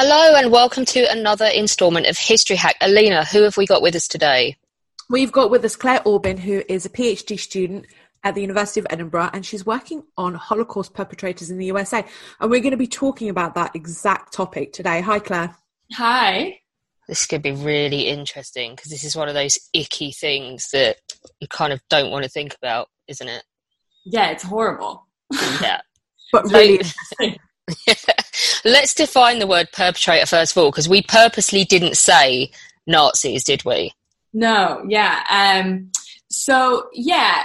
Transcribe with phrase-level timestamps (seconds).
[0.00, 2.76] Hello and welcome to another instalment of History Hack.
[2.80, 4.56] Alina, who have we got with us today?
[5.10, 7.84] We've got with us Claire Aubin, who is a PhD student
[8.22, 12.04] at the University of Edinburgh, and she's working on Holocaust perpetrators in the USA.
[12.38, 15.00] And we're going to be talking about that exact topic today.
[15.00, 15.56] Hi, Claire.
[15.94, 16.60] Hi.
[17.08, 20.98] This could be really interesting because this is one of those icky things that
[21.40, 23.42] you kind of don't want to think about, isn't it?
[24.06, 25.08] Yeah, it's horrible.
[25.60, 25.80] Yeah.
[26.32, 27.40] But really interesting.
[28.64, 32.50] Let's define the word perpetrator first of all because we purposely didn't say
[32.86, 33.92] Nazis, did we?
[34.32, 35.22] No, yeah.
[35.30, 35.90] Um,
[36.30, 37.44] so, yeah,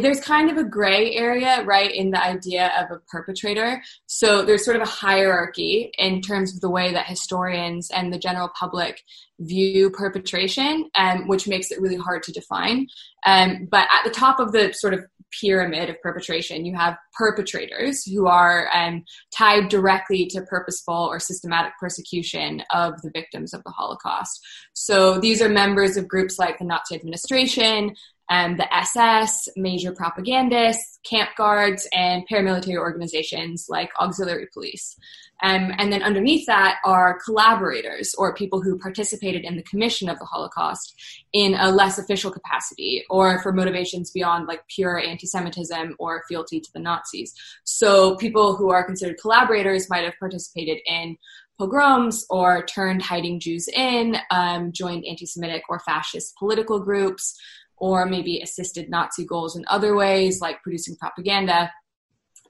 [0.00, 3.82] there's kind of a gray area, right, in the idea of a perpetrator.
[4.06, 8.18] So, there's sort of a hierarchy in terms of the way that historians and the
[8.18, 9.02] general public
[9.40, 12.86] view perpetration, um, which makes it really hard to define.
[13.26, 15.04] Um, but at the top of the sort of
[15.40, 19.04] pyramid of perpetration, you have perpetrators who are um,
[19.36, 24.40] tied directly to purposeful or systematic persecution of the victims of the Holocaust.
[24.72, 27.94] So these are members of groups like the Nazi administration,
[28.28, 34.96] um, the SS, major propagandists, camp guards, and paramilitary organizations like auxiliary police.
[35.42, 40.18] Um, and then underneath that are collaborators or people who participated in the commission of
[40.20, 40.94] the Holocaust
[41.32, 46.60] in a less official capacity or for motivations beyond like pure anti Semitism or fealty
[46.60, 47.34] to the Nazis.
[47.64, 51.16] So people who are considered collaborators might have participated in
[51.58, 57.36] pogroms or turned hiding Jews in, um, joined anti Semitic or fascist political groups,
[57.76, 61.72] or maybe assisted Nazi goals in other ways, like producing propaganda.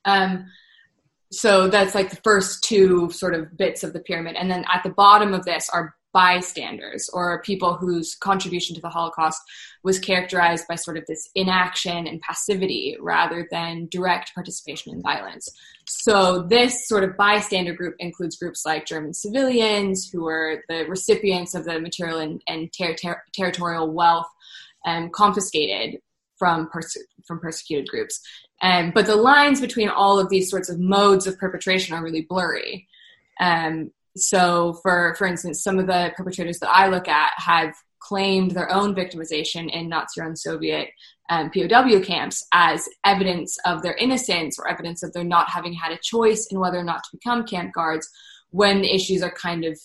[0.04, 0.47] Um,
[1.32, 4.37] so that's like the first two sort of bits of the pyramid.
[4.37, 8.91] And then at the bottom of this are bystanders or people whose contribution to the
[8.91, 9.41] Holocaust
[9.82, 15.48] was characterized by sort of this inaction and passivity rather than direct participation in violence.
[15.87, 21.54] So this sort of bystander group includes groups like German civilians who were the recipients
[21.54, 24.28] of the material and, and ter- ter- territorial wealth
[24.84, 26.00] um, confiscated
[26.42, 28.20] from perse- from persecuted groups.
[28.62, 32.26] Um, but the lines between all of these sorts of modes of perpetration are really
[32.28, 32.88] blurry.
[33.38, 38.50] Um, so, for for instance, some of the perpetrators that I look at have claimed
[38.50, 40.88] their own victimization in Nazi-run Soviet
[41.30, 45.92] um, POW camps as evidence of their innocence or evidence of their not having had
[45.92, 48.10] a choice in whether or not to become camp guards,
[48.50, 49.78] when the issues are kind of,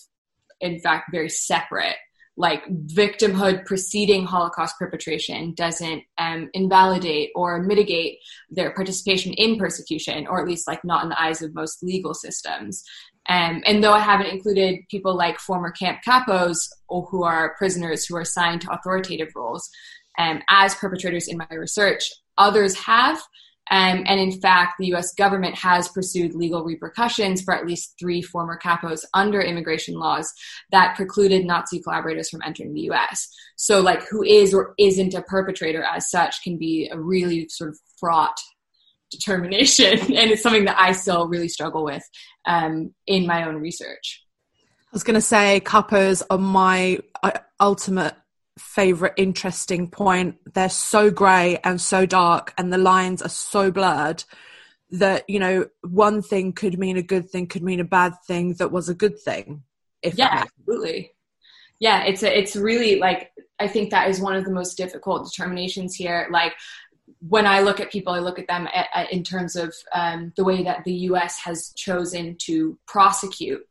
[0.60, 1.98] in fact, very separate
[2.38, 10.40] like victimhood preceding Holocaust perpetration doesn't um, invalidate or mitigate their participation in persecution, or
[10.40, 12.84] at least like not in the eyes of most legal systems.
[13.28, 18.06] Um, and though I haven't included people like former camp capos or who are prisoners
[18.06, 19.68] who are assigned to authoritative roles
[20.16, 23.20] um, as perpetrators in my research, others have.
[23.70, 28.22] Um, and in fact, the US government has pursued legal repercussions for at least three
[28.22, 30.32] former capos under immigration laws
[30.70, 33.28] that precluded Nazi collaborators from entering the US.
[33.56, 37.70] So, like, who is or isn't a perpetrator as such can be a really sort
[37.70, 38.38] of fraught
[39.10, 39.98] determination.
[40.18, 42.02] And it's something that I still really struggle with
[42.46, 44.24] um, in my own research.
[44.84, 48.14] I was going to say capos are my uh, ultimate
[48.58, 50.36] favorite interesting point.
[50.54, 54.24] They're so grey and so dark, and the lines are so blurred
[54.90, 58.54] that you know one thing could mean a good thing, could mean a bad thing
[58.54, 59.62] that was a good thing.
[60.02, 61.12] If Yeah, absolutely.
[61.80, 65.30] Yeah, it's a, it's really like I think that is one of the most difficult
[65.30, 66.28] determinations here.
[66.30, 66.54] Like
[67.20, 70.32] when I look at people, I look at them at, at, in terms of um,
[70.36, 71.38] the way that the U.S.
[71.40, 73.62] has chosen to prosecute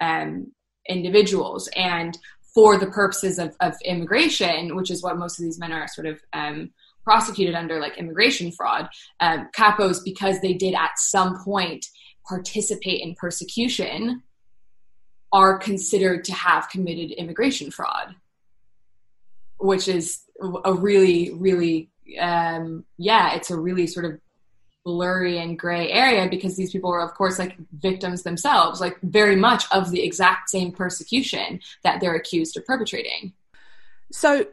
[0.00, 0.52] um,
[0.88, 2.16] individuals, and
[2.56, 6.06] for the purposes of, of immigration, which is what most of these men are sort
[6.06, 6.70] of um,
[7.04, 8.88] prosecuted under like immigration fraud.
[9.20, 11.84] Um, capos, because they did at some point
[12.26, 14.22] participate in persecution,
[15.32, 18.14] are considered to have committed immigration fraud,
[19.58, 20.22] which is
[20.64, 24.18] a really, really, um, yeah, it's a really sort of
[24.86, 29.34] blurry and gray area because these people were of course like victims themselves like very
[29.34, 33.32] much of the exact same persecution that they're accused of perpetrating
[34.12, 34.46] so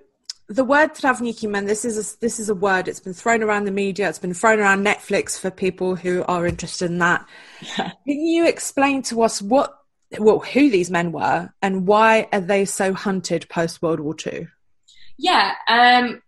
[0.50, 2.88] the word Trawniki men, this is a, this is a word.
[2.88, 4.09] It's been thrown around the media.
[4.09, 7.25] It's been thrown around Netflix for people who are interested in that.
[7.77, 7.91] Yeah.
[8.06, 9.74] Can you explain to us what,
[10.19, 14.47] well, who these men were and why are they so hunted post World War II?
[15.18, 16.21] Yeah, um,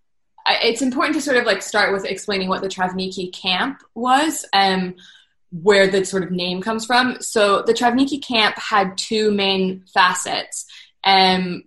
[0.47, 4.45] it's important to sort of like start with explaining what the Trawniki camp was.
[4.53, 4.95] and
[5.61, 7.17] where the sort of name comes from.
[7.21, 10.65] So the Trawniki camp had two main facets.
[11.03, 11.63] Um,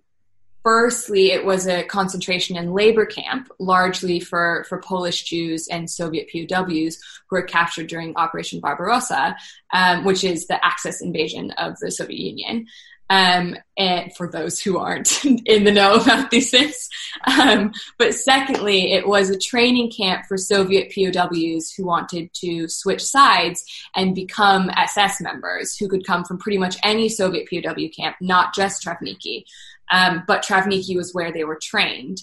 [0.63, 6.29] firstly, it was a concentration and labor camp, largely for, for Polish Jews and Soviet
[6.31, 6.99] POWs
[7.29, 9.35] who were captured during Operation Barbarossa,
[9.73, 12.67] um, which is the Axis invasion of the Soviet Union.
[13.11, 16.89] Um, and for those who aren't in the know about these things.
[17.25, 23.03] Um, but secondly, it was a training camp for Soviet POWs who wanted to switch
[23.03, 23.65] sides
[23.95, 28.53] and become SS members who could come from pretty much any Soviet POW camp, not
[28.53, 29.43] just Trawniki.
[29.91, 32.21] Um, but Trawniki was where they were trained,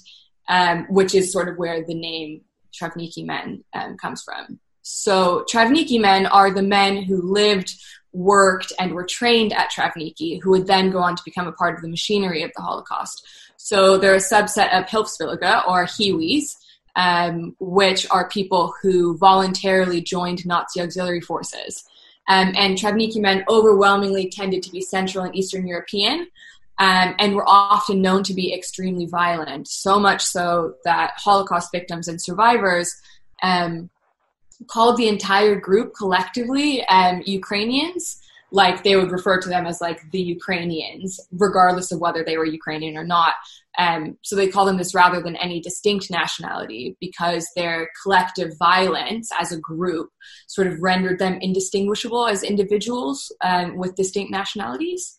[0.48, 2.42] um, which is sort of where the name
[2.72, 4.60] Trawniki men um, comes from.
[4.82, 7.74] So Trawniki men are the men who lived,
[8.16, 11.74] worked, and were trained at Trawniki, who would then go on to become a part
[11.74, 13.26] of the machinery of the Holocaust.
[13.58, 16.56] So they're a subset of Hilfswillige or Hiwis,
[16.96, 21.84] um, which are people who voluntarily joined Nazi auxiliary forces.
[22.28, 26.26] Um, and Trawniki men overwhelmingly tended to be Central and Eastern European,
[26.78, 32.08] um, and were often known to be extremely violent, so much so that Holocaust victims
[32.08, 32.94] and survivors
[33.42, 33.90] um,
[34.68, 38.20] called the entire group collectively um, Ukrainians.
[38.52, 42.44] Like they would refer to them as like the Ukrainians, regardless of whether they were
[42.44, 43.34] Ukrainian or not.
[43.76, 49.30] Um, so they call them this rather than any distinct nationality because their collective violence
[49.38, 50.10] as a group
[50.46, 55.18] sort of rendered them indistinguishable as individuals um, with distinct nationalities.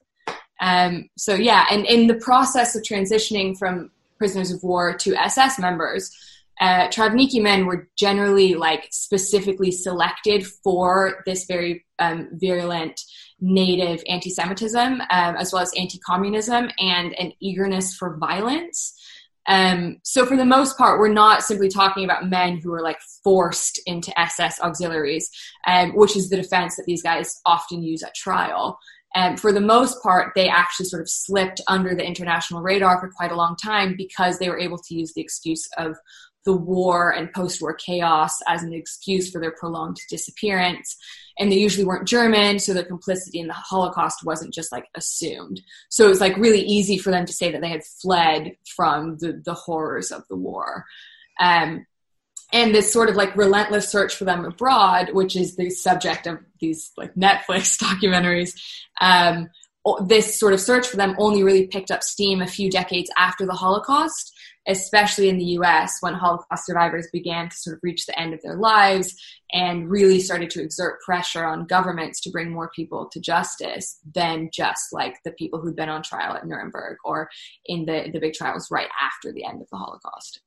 [0.60, 5.60] Um, so yeah, and in the process of transitioning from prisoners of war to SS
[5.60, 6.12] members,
[6.59, 13.00] uh, Trawniki men were generally like specifically selected for this very um, virulent
[13.39, 18.94] native anti-Semitism, um, as well as anti-communism and an eagerness for violence.
[19.48, 23.00] Um, so for the most part, we're not simply talking about men who were like
[23.24, 25.30] forced into SS auxiliaries,
[25.65, 28.77] um, which is the defense that these guys often use at trial.
[29.15, 33.09] And for the most part, they actually sort of slipped under the international radar for
[33.09, 35.95] quite a long time because they were able to use the excuse of
[36.47, 40.95] the war and post war chaos as an excuse for their prolonged disappearance.
[41.38, 45.59] And they usually weren't German, so their complicity in the Holocaust wasn't just like assumed.
[45.89, 49.17] So it was like really easy for them to say that they had fled from
[49.17, 50.85] the, the horrors of the war.
[51.38, 51.85] Um,
[52.53, 56.39] and this sort of like relentless search for them abroad, which is the subject of
[56.61, 58.53] these like Netflix documentaries.
[59.01, 59.49] Um,
[60.05, 63.45] this sort of search for them only really picked up steam a few decades after
[63.45, 64.33] the Holocaust,
[64.68, 68.42] especially in the US when Holocaust survivors began to sort of reach the end of
[68.42, 69.16] their lives
[69.54, 74.50] and really started to exert pressure on governments to bring more people to justice than
[74.52, 77.30] just like the people who'd been on trial at Nuremberg or
[77.66, 80.42] in the, the big trials right after the end of the Holocaust.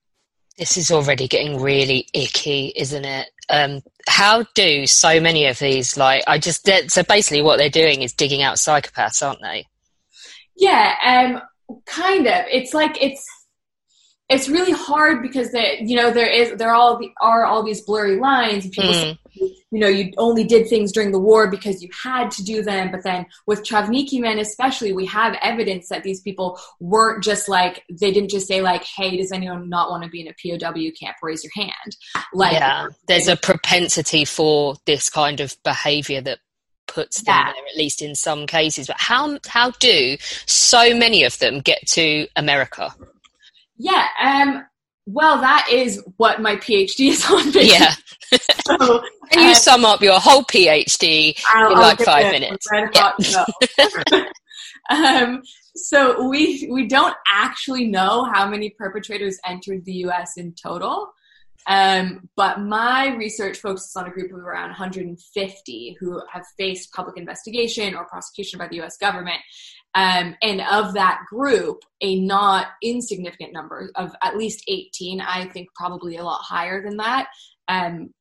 [0.58, 3.30] This is already getting really icky, isn't it?
[3.48, 8.02] Um, how do so many of these, like, I just, so basically what they're doing
[8.02, 9.66] is digging out psychopaths, aren't they?
[10.56, 11.40] Yeah, um,
[11.86, 12.44] kind of.
[12.50, 13.24] It's like, it's,
[14.30, 17.80] it's really hard because they, you know, there is, there all the, are all these
[17.80, 18.94] blurry lines and people mm.
[18.94, 19.18] say,
[19.72, 22.92] you know, you only did things during the war because you had to do them.
[22.92, 27.82] But then with Trawniki men, especially, we have evidence that these people weren't just like,
[27.90, 30.90] they didn't just say like, hey, does anyone not want to be in a POW
[30.98, 31.16] camp?
[31.22, 31.96] Raise your hand.
[32.32, 36.38] Like, yeah, there's a propensity for this kind of behavior that
[36.86, 37.52] puts them yeah.
[37.52, 38.86] there, at least in some cases.
[38.86, 42.94] But how, how do so many of them get to America?
[43.82, 44.66] Yeah, um,
[45.06, 47.50] well, that is what my PhD is on.
[47.54, 47.94] Yeah.
[48.66, 52.66] so, Can you um, sum up your whole PhD I'll, in like five minutes?
[52.70, 54.24] Yeah.
[54.90, 55.42] um,
[55.74, 60.36] so we we don't actually know how many perpetrators entered the U.S.
[60.36, 61.10] in total.
[61.66, 67.16] Um, but my research focuses on a group of around 150 who have faced public
[67.16, 69.40] investigation or prosecution by the US government.
[69.94, 75.68] Um, and of that group, a not insignificant number of at least 18, I think
[75.74, 77.28] probably a lot higher than that,
[77.66, 78.14] um,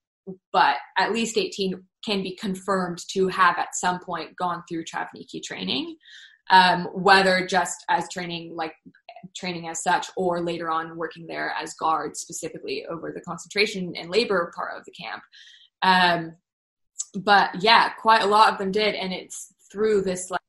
[0.52, 5.44] but at least 18 can be confirmed to have at some point gone through Trawniki
[5.44, 5.96] training,
[6.50, 8.74] um, whether just as training, like
[9.36, 14.10] training as such, or later on working there as guards specifically over the concentration and
[14.10, 15.22] labor part of the camp.
[15.82, 16.36] Um,
[17.16, 20.42] but yeah, quite a lot of them did, and it's through this like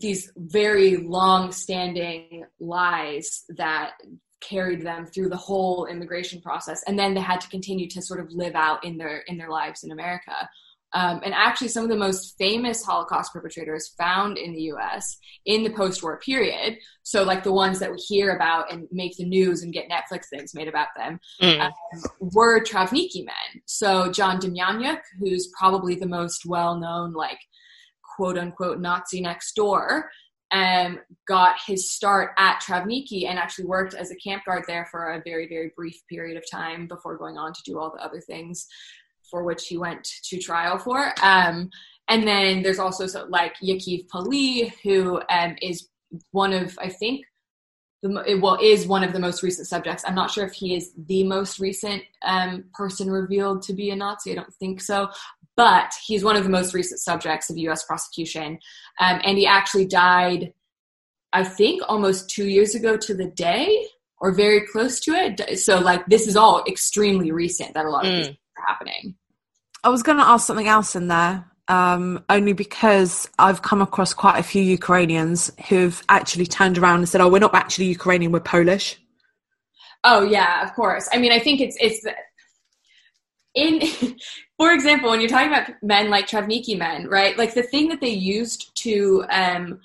[0.00, 3.92] these very long standing lies that
[4.40, 8.20] carried them through the whole immigration process and then they had to continue to sort
[8.20, 10.48] of live out in their in their lives in america
[10.92, 15.62] um, and actually some of the most famous holocaust perpetrators found in the us in
[15.62, 19.62] the post-war period so like the ones that we hear about and make the news
[19.62, 21.60] and get netflix things made about them mm.
[21.60, 21.72] um,
[22.20, 27.38] were trawniki men so john demjanjuk who's probably the most well-known like
[28.16, 30.08] quote unquote nazi next door
[30.54, 35.10] um, got his start at Trawniki and actually worked as a camp guard there for
[35.10, 38.20] a very, very brief period of time before going on to do all the other
[38.20, 38.66] things
[39.30, 41.12] for which he went to trial for.
[41.22, 41.70] Um,
[42.08, 45.88] and then there's also so, like Yaakov Palij, who um, is
[46.30, 47.24] one of, I think,
[48.02, 50.04] the, well, is one of the most recent subjects.
[50.06, 53.96] I'm not sure if he is the most recent um, person revealed to be a
[53.96, 54.32] Nazi.
[54.32, 55.08] I don't think so
[55.56, 57.84] but he's one of the most recent subjects of U.S.
[57.84, 58.58] prosecution,
[59.00, 60.52] um, and he actually died,
[61.32, 63.86] I think, almost two years ago to the day,
[64.18, 65.58] or very close to it.
[65.58, 68.16] So, like, this is all extremely recent that a lot of mm.
[68.26, 69.14] these are happening.
[69.82, 74.14] I was going to ask something else in there, um, only because I've come across
[74.14, 78.32] quite a few Ukrainians who've actually turned around and said, "Oh, we're not actually Ukrainian;
[78.32, 78.98] we're Polish."
[80.02, 81.08] Oh yeah, of course.
[81.12, 82.04] I mean, I think it's it's
[83.54, 84.16] in
[84.58, 87.36] for example when you're talking about men like Trawniki men right?
[87.36, 89.80] Like the thing that they used to um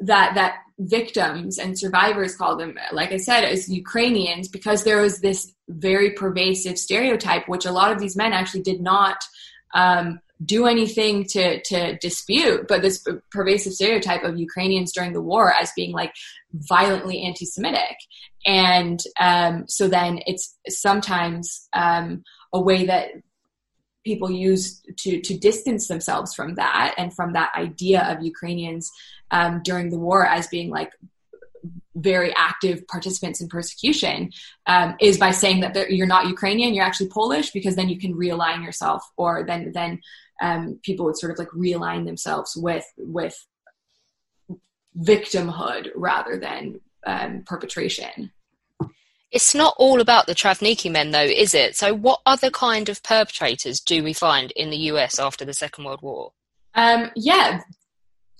[0.00, 5.20] that that victims and survivors call them like i said is ukrainians because there was
[5.20, 9.16] this very pervasive stereotype which a lot of these men actually did not
[9.74, 15.50] um, do anything to to dispute but this pervasive stereotype of ukrainians during the war
[15.50, 16.12] as being like
[16.56, 17.96] violently anti-semitic.
[18.44, 22.22] And um, so then it's sometimes um,
[22.52, 23.08] a way that
[24.06, 28.90] people use to to distance themselves from that and from that idea of Ukrainians
[29.30, 30.92] um, during the war as being like
[31.96, 34.30] very active participants in persecution
[34.66, 38.14] um, is by saying that you're not Ukrainian, you're actually Polish, because then you can
[38.14, 40.00] realign yourself, or then then
[40.40, 43.36] um, people would sort of like realign themselves with with
[45.12, 48.30] victimhood rather than um, perpetration.
[49.32, 51.76] It's not all about the Trawniki men, though, is it?
[51.76, 55.84] So, what other kind of perpetrators do we find in the US after the Second
[55.84, 56.32] World War?
[56.74, 57.62] Um, yeah,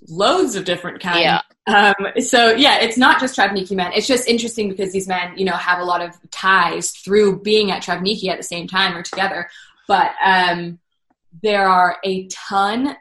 [0.08, 1.20] loads of different kinds.
[1.20, 1.40] Yeah.
[1.66, 3.92] Um, so yeah, it's not just Trawniki men.
[3.94, 7.70] It's just interesting because these men, you know, have a lot of ties through being
[7.70, 9.48] at Trawniki at the same time or together.
[9.88, 10.78] But um,
[11.42, 12.96] there are a ton.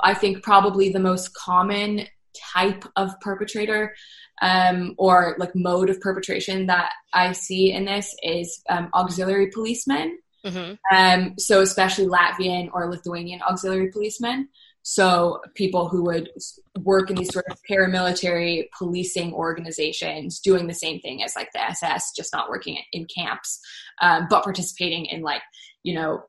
[0.00, 3.94] I think probably the most common type of perpetrator
[4.40, 10.18] um, or like mode of perpetration that I see in this is um, auxiliary policemen.
[10.44, 10.96] Mm-hmm.
[10.96, 14.48] Um, so especially Latvian or Lithuanian auxiliary policemen.
[14.82, 16.30] So people who would
[16.78, 21.62] work in these sort of paramilitary policing organizations, doing the same thing as like the
[21.62, 23.60] SS, just not working in camps,
[24.00, 25.42] um, but participating in like
[25.82, 26.22] you know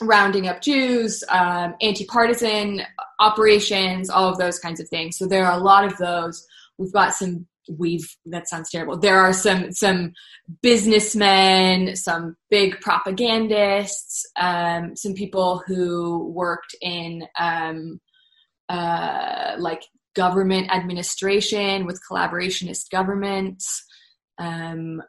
[0.00, 2.82] rounding up Jews, um, anti-partisan
[3.18, 5.18] operations, all of those kinds of things.
[5.18, 6.46] So there are a lot of those
[6.80, 7.46] we've got some
[7.78, 8.98] we've that sounds terrible.
[8.98, 10.12] There are some some
[10.62, 18.00] businessmen some big propagandists um, some people who worked in um,
[18.68, 19.82] uh, like
[20.16, 23.84] government administration with collaborationist governments.
[24.38, 25.02] Um,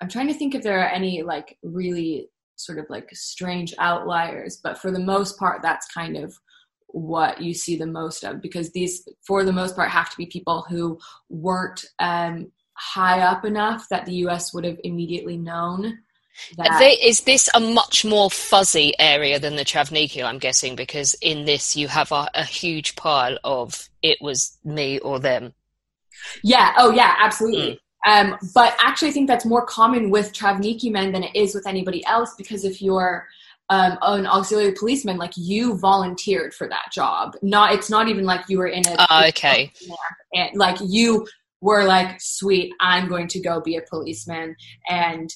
[0.00, 4.58] i'm trying to think if there are any like really sort of like strange outliers
[4.62, 6.34] but for the most part that's kind of
[6.96, 10.24] what you see the most of because these for the most part have to be
[10.24, 10.98] people who
[11.28, 15.98] weren't um, high up enough that the us would have immediately known
[17.02, 21.76] Is this a much more fuzzy area than the Trawniki, I'm guessing, because in this
[21.76, 25.54] you have a, a, huge pile of it was me or them.
[26.42, 27.80] Yeah, oh yeah, absolutely.
[28.06, 28.32] Mm.
[28.32, 31.66] Um, but actually, I think that's more common with Trawniki men than it is with
[31.66, 33.26] anybody else because if you're
[33.68, 37.36] um, an auxiliary policeman, like you volunteered for that job.
[37.42, 39.72] Not it's not even like you were in a uh, okay,
[40.34, 41.26] and like you
[41.60, 44.54] were like, sweet, I'm going to go be a policeman,
[44.88, 45.28] and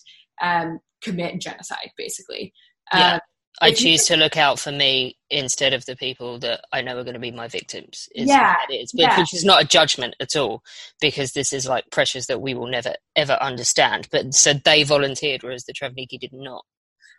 [0.42, 2.52] um, commit genocide, basically.
[2.94, 3.14] Yeah.
[3.14, 3.18] Uh,
[3.62, 6.96] I you- choose to look out for me instead of the people that I know
[6.98, 8.08] are going to be my victims.
[8.14, 8.94] Is Yeah, what it is.
[8.94, 9.18] Which, yeah.
[9.18, 10.62] which is not a judgment at all,
[11.00, 14.08] because this is like pressures that we will never ever understand.
[14.10, 16.64] But so they volunteered, whereas the Trawniki did not.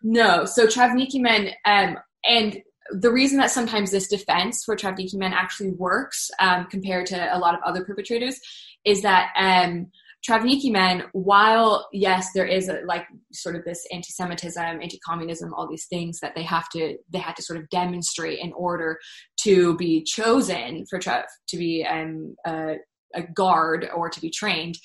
[0.03, 5.33] No, so Trawniki men, um, and the reason that sometimes this defense for Trawniki men
[5.33, 8.39] actually works um, compared to a lot of other perpetrators
[8.83, 9.87] is that um,
[10.27, 15.87] Trawniki men, while yes, there is a, like sort of this anti-Semitism, anti-communism, all these
[15.87, 18.99] things that they have to they had to sort of demonstrate in order
[19.41, 22.75] to be chosen for Trav to be um, a,
[23.15, 24.77] a guard or to be trained.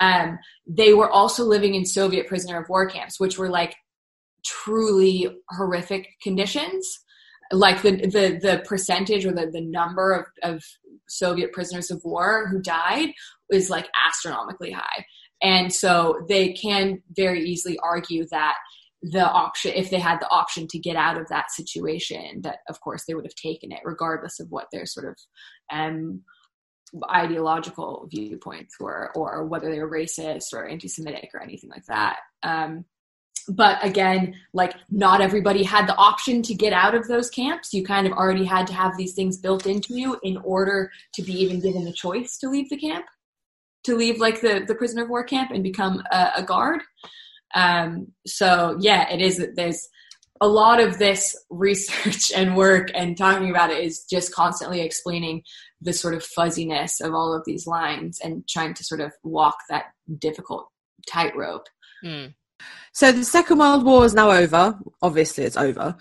[0.00, 3.76] Um, they were also living in Soviet prisoner of war camps, which were like
[4.44, 7.00] truly horrific conditions.
[7.50, 10.62] Like the the the percentage or the, the number of, of
[11.08, 13.10] soviet prisoners of war who died
[13.50, 15.04] is like astronomically high.
[15.42, 18.54] And so they can very easily argue that
[19.02, 22.80] the option if they had the option to get out of that situation that of
[22.80, 25.16] course they would have taken it regardless of what their sort of
[25.72, 26.22] um
[27.10, 32.18] ideological viewpoints were or whether they were racist or anti-semitic or anything like that.
[32.42, 32.84] Um
[33.48, 37.72] but again like not everybody had the option to get out of those camps.
[37.72, 41.22] You kind of already had to have these things built into you in order to
[41.22, 43.06] be even given the choice to leave the camp
[43.84, 46.80] to leave like the the prisoner of war camp and become a, a guard.
[47.54, 49.88] Um so yeah it is there's
[50.40, 55.42] a lot of this research and work and talking about it is just constantly explaining
[55.80, 59.56] the sort of fuzziness of all of these lines and trying to sort of walk
[59.68, 59.86] that
[60.18, 60.68] difficult
[61.08, 61.66] tightrope.
[62.04, 62.34] Mm.
[62.92, 64.78] So the Second World War is now over.
[65.00, 65.96] Obviously, it's over.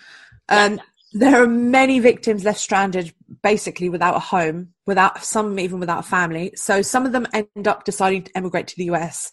[0.49, 0.79] Um,
[1.13, 3.13] there are many victims left stranded,
[3.43, 6.53] basically without a home, without some even without a family.
[6.55, 9.31] So some of them end up deciding to emigrate to the US.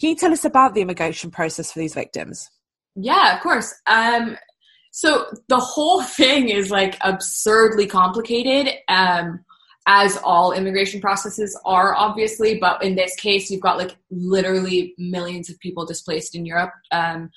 [0.00, 2.50] Can you tell us about the immigration process for these victims?
[2.96, 3.72] Yeah, of course.
[3.86, 4.36] Um,
[4.90, 9.44] so the whole thing is like absurdly complicated, um,
[9.86, 12.58] as all immigration processes are, obviously.
[12.58, 16.72] But in this case, you've got like literally millions of people displaced in Europe.
[16.90, 17.30] Um,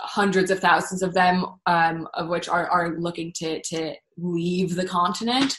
[0.00, 4.86] hundreds of thousands of them, um, of which are, are looking to to leave the
[4.86, 5.56] continent.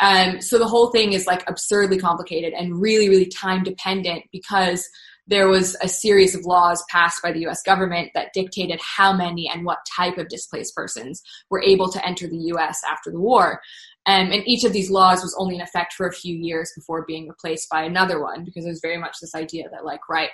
[0.00, 4.88] Um, so the whole thing is like absurdly complicated and really, really time dependent because
[5.26, 9.48] there was a series of laws passed by the US government that dictated how many
[9.48, 13.60] and what type of displaced persons were able to enter the US after the war.
[14.08, 17.04] Um, and each of these laws was only in effect for a few years before
[17.06, 20.30] being replaced by another one because it was very much this idea that, like, right,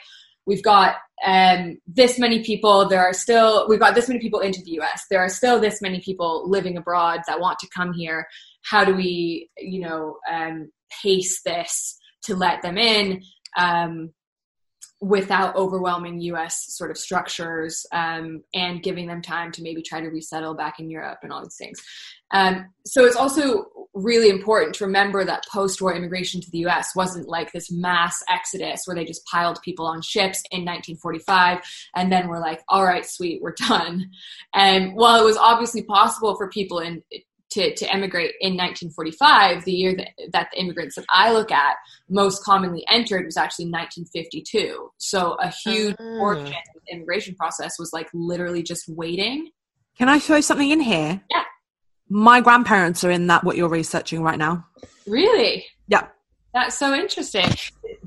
[0.47, 4.63] we've got um, this many people, there are still, we've got this many people into
[4.63, 8.29] the US, there are still this many people living abroad that want to come here.
[8.63, 10.71] How do we, you know, um,
[11.03, 13.23] pace this to let them in?
[13.57, 14.13] Um,
[15.05, 20.09] without overwhelming US sort of structures um, and giving them time to maybe try to
[20.09, 21.79] resettle back in Europe and all these things.
[22.31, 26.97] Um, so it's also really important to remember that post war immigration to the US
[26.97, 31.61] wasn't like this mass exodus where they just piled people on ships in 1945
[31.95, 34.11] and then we're like, all right, sweet, we're done.
[34.55, 37.03] And while it was obviously possible for people in
[37.55, 41.77] to, to emigrate in 1945, the year that, that the immigrants that I look at
[42.09, 44.91] most commonly entered was actually 1952.
[44.99, 46.19] So a huge Ah.
[46.19, 46.53] portion of
[46.87, 49.51] the immigration process was like literally just waiting.
[49.99, 51.21] Can I throw something in here?
[51.31, 51.45] Yeah.
[52.09, 54.67] My grandparents are in that what you're researching right now.
[55.07, 55.65] Really?
[55.89, 56.09] Yeah.
[56.53, 57.47] That's so interesting.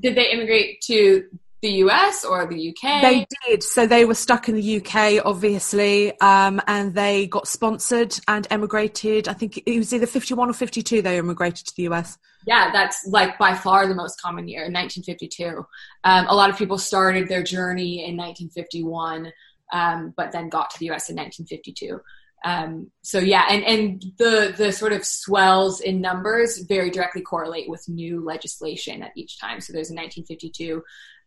[0.00, 1.24] Did they immigrate to
[1.60, 3.02] the US or the UK?
[3.02, 3.62] They did.
[3.62, 9.28] So they were stuck in the UK, obviously, um, and they got sponsored and emigrated.
[9.28, 12.18] I think it was either 51 or 52 they emigrated to the US.
[12.46, 15.66] yeah, that's like by far the most common year, 1952.
[16.04, 19.32] Um, a lot of people started their journey in 1951,
[19.72, 22.00] um, but then got to the US in 1952.
[22.44, 27.68] Um, so yeah, and, and the, the sort of swells in numbers very directly correlate
[27.68, 29.60] with new legislation at each time.
[29.60, 30.82] So there's a 1952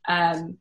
[0.08, 0.58] um,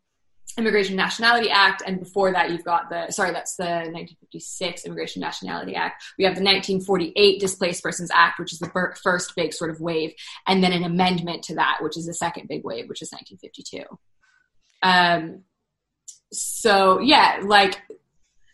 [0.58, 5.74] Immigration Nationality Act, and before that, you've got the sorry, that's the 1956 Immigration Nationality
[5.74, 6.02] Act.
[6.18, 9.80] We have the 1948 Displaced Persons Act, which is the fir- first big sort of
[9.80, 10.12] wave,
[10.46, 13.84] and then an amendment to that, which is the second big wave, which is 1952.
[14.82, 15.42] Um,
[16.32, 17.80] so yeah, like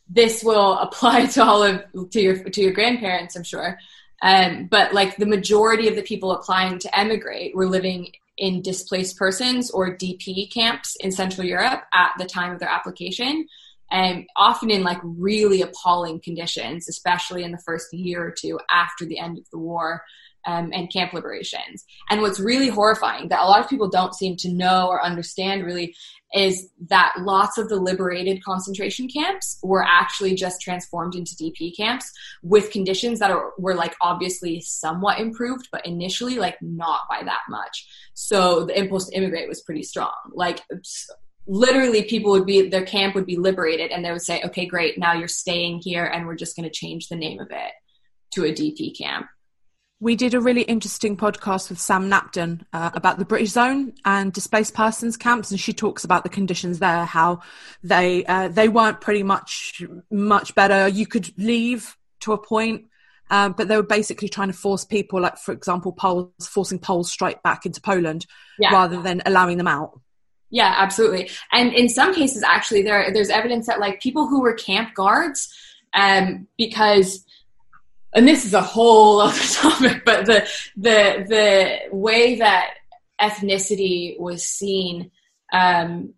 [0.09, 3.79] this will apply to all of to your to your grandparents, I'm sure.
[4.23, 9.17] Um, but like the majority of the people applying to emigrate were living in displaced
[9.17, 13.47] persons or DP camps in Central Europe at the time of their application.
[13.89, 19.05] and often in like really appalling conditions, especially in the first year or two after
[19.07, 20.03] the end of the war.
[20.47, 21.85] Um, and camp liberations.
[22.09, 25.65] And what's really horrifying that a lot of people don't seem to know or understand
[25.65, 25.93] really
[26.35, 32.13] is that lots of the liberated concentration camps were actually just transformed into DP camps
[32.43, 37.41] with conditions that are, were like obviously somewhat improved, but initially like not by that
[37.49, 37.87] much.
[38.15, 40.15] So the impulse to immigrate was pretty strong.
[40.33, 40.61] Like
[41.47, 44.99] literally people would be their camp would be liberated and they would say okay great
[44.99, 47.73] now you're staying here and we're just going to change the name of it
[48.33, 49.29] to a dp camp
[49.99, 54.33] we did a really interesting podcast with sam knapton uh, about the british zone and
[54.33, 57.41] displaced persons camps and she talks about the conditions there how
[57.83, 62.87] they uh, they weren't pretty much much better you could leave to a point
[63.29, 67.11] um, but they were basically trying to force people like for example poles forcing poles
[67.11, 68.27] straight back into poland
[68.59, 68.73] yeah.
[68.73, 70.01] rather than allowing them out
[70.49, 71.29] yeah, absolutely.
[71.51, 75.53] And in some cases, actually, there there's evidence that like people who were camp guards,
[75.93, 77.26] um, because
[78.17, 82.75] and this is a whole other topic, but the the the way that
[83.21, 85.11] ethnicity was seen
[85.53, 86.15] um,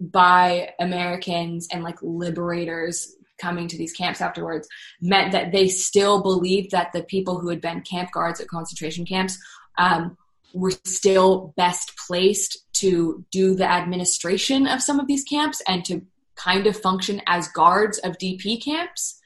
[0.00, 4.68] by Americans and like liberators coming to these camps afterwards
[5.00, 9.04] meant that they still believed that the people who had been camp guards at concentration
[9.04, 9.36] camps
[9.78, 10.16] um,
[10.54, 16.02] were still best placed to do the administration of some of these camps and to
[16.36, 19.20] kind of function as guards of DP camps,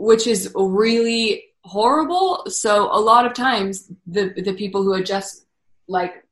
[0.00, 2.44] which is really horrible.
[2.48, 5.46] So a lot of times the the people who had just
[5.88, 6.24] like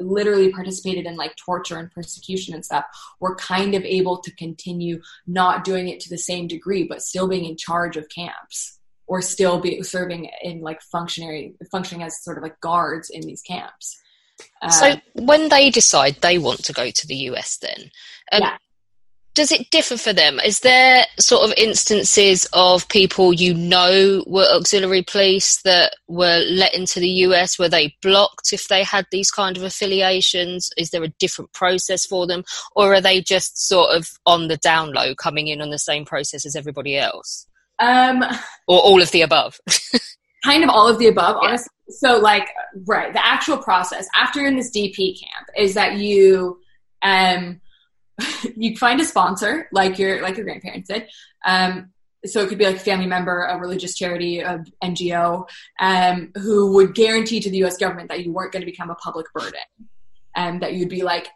[0.00, 2.84] literally participated in like torture and persecution and stuff
[3.18, 7.26] were kind of able to continue not doing it to the same degree but still
[7.26, 12.36] being in charge of camps or still be serving in like functionary functioning as sort
[12.36, 13.98] of like guards in these camps
[14.62, 17.90] uh, so when they decide they want to go to the US then
[18.30, 18.56] um, yeah.
[19.38, 24.48] Does it differ for them is there sort of instances of people you know were
[24.52, 29.30] auxiliary police that were let into the US were they blocked if they had these
[29.30, 32.42] kind of affiliations is there a different process for them
[32.74, 36.04] or are they just sort of on the down low coming in on the same
[36.04, 37.46] process as everybody else
[37.78, 38.24] um,
[38.66, 39.60] or all of the above.
[40.44, 41.48] kind of all of the above, yeah.
[41.48, 41.68] honestly.
[41.90, 42.48] So, like,
[42.86, 46.58] right, the actual process after you're in this DP camp is that you,
[47.02, 47.60] um,
[48.56, 51.08] you find a sponsor, like your like your grandparents did.
[51.44, 51.92] Um,
[52.26, 56.72] so it could be like a family member, a religious charity, a NGO, um, who
[56.72, 57.76] would guarantee to the U.S.
[57.76, 59.60] government that you weren't going to become a public burden,
[60.34, 61.28] and that you'd be like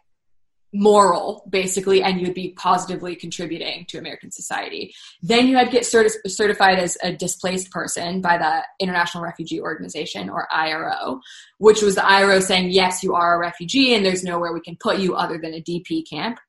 [0.73, 5.71] moral basically and you would be positively contributing to american society then you had to
[5.71, 11.21] get certi- certified as a displaced person by the international refugee organization or iro
[11.59, 14.75] which was the iro saying yes you are a refugee and there's nowhere we can
[14.77, 16.39] put you other than a dp camp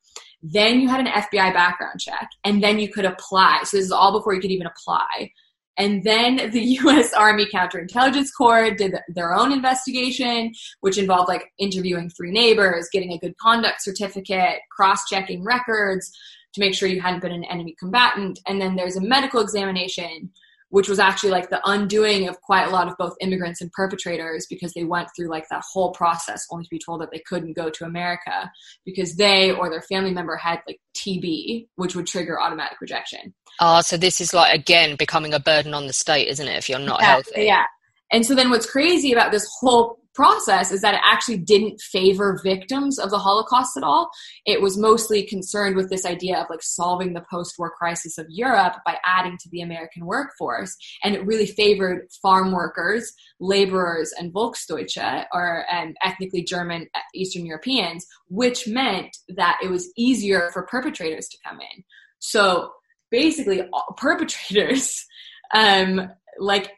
[0.46, 3.92] then you had an fbi background check and then you could apply so this is
[3.92, 5.30] all before you could even apply
[5.76, 12.10] and then the US Army Counterintelligence Corps did their own investigation, which involved like interviewing
[12.10, 16.10] three neighbors, getting a good conduct certificate, cross checking records
[16.54, 18.38] to make sure you hadn't been an enemy combatant.
[18.46, 20.30] And then there's a medical examination
[20.74, 24.44] which was actually like the undoing of quite a lot of both immigrants and perpetrators
[24.50, 27.52] because they went through like that whole process only to be told that they couldn't
[27.52, 28.50] go to America
[28.84, 33.32] because they or their family member had like TB, which would trigger automatic rejection.
[33.60, 36.58] Ah, so this is like again becoming a burden on the state, isn't it?
[36.58, 37.44] If you're not yeah, healthy.
[37.44, 37.66] Yeah.
[38.10, 42.40] And so then what's crazy about this whole process is that it actually didn't favor
[42.42, 44.10] victims of the Holocaust at all.
[44.46, 48.26] It was mostly concerned with this idea of like solving the post war crisis of
[48.28, 50.76] Europe by adding to the American workforce.
[51.02, 57.44] And it really favored farm workers, laborers, and Volksdeutsche, or um, ethnically German uh, Eastern
[57.44, 61.84] Europeans, which meant that it was easier for perpetrators to come in.
[62.20, 62.72] So
[63.10, 63.62] basically,
[63.96, 65.04] perpetrators,
[65.52, 66.70] um, like,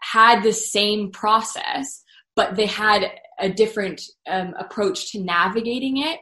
[0.00, 2.02] had the same process
[2.38, 6.20] but they had a different um, approach to navigating it.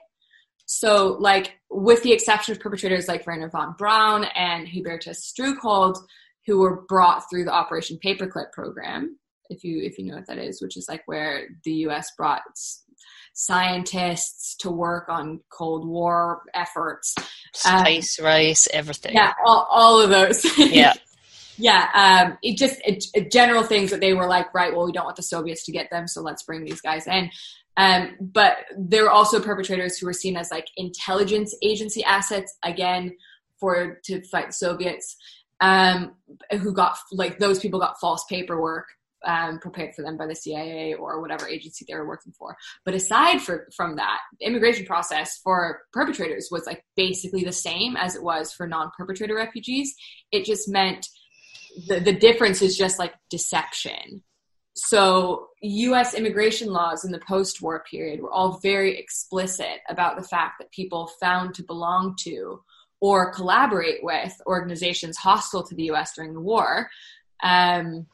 [0.64, 5.98] So, like, with the exception of perpetrators like Wernher von Braun and Hubertus Strughold,
[6.46, 9.18] who were brought through the Operation Paperclip program,
[9.50, 12.10] if you if you know what that is, which is like where the U.S.
[12.16, 12.40] brought
[13.34, 17.14] scientists to work on Cold War efforts,
[17.52, 19.12] space um, race, everything.
[19.14, 20.46] Yeah, all, all of those.
[20.56, 20.94] yeah,
[21.58, 24.74] yeah, um, it just it, it general things that they were like, right?
[24.74, 27.30] Well, we don't want the Soviets to get them, so let's bring these guys in.
[27.76, 33.16] Um, but there were also perpetrators who were seen as like intelligence agency assets again
[33.60, 35.16] for to fight Soviets.
[35.58, 36.16] Um,
[36.50, 38.84] who got like those people got false paperwork
[39.26, 42.56] um, prepared for them by the CIA or whatever agency they were working for.
[42.84, 47.96] But aside for, from that, the immigration process for perpetrators was like basically the same
[47.96, 49.94] as it was for non-perpetrator refugees.
[50.30, 51.08] It just meant
[51.88, 54.22] the, the difference is just like deception.
[54.74, 60.54] So US immigration laws in the post-war period were all very explicit about the fact
[60.58, 62.62] that people found to belong to
[63.00, 66.88] or collaborate with organizations hostile to the US during the war
[67.42, 68.06] um,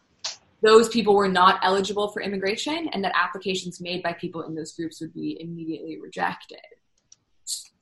[0.62, 4.72] those people were not eligible for immigration and that applications made by people in those
[4.72, 6.58] groups would be immediately rejected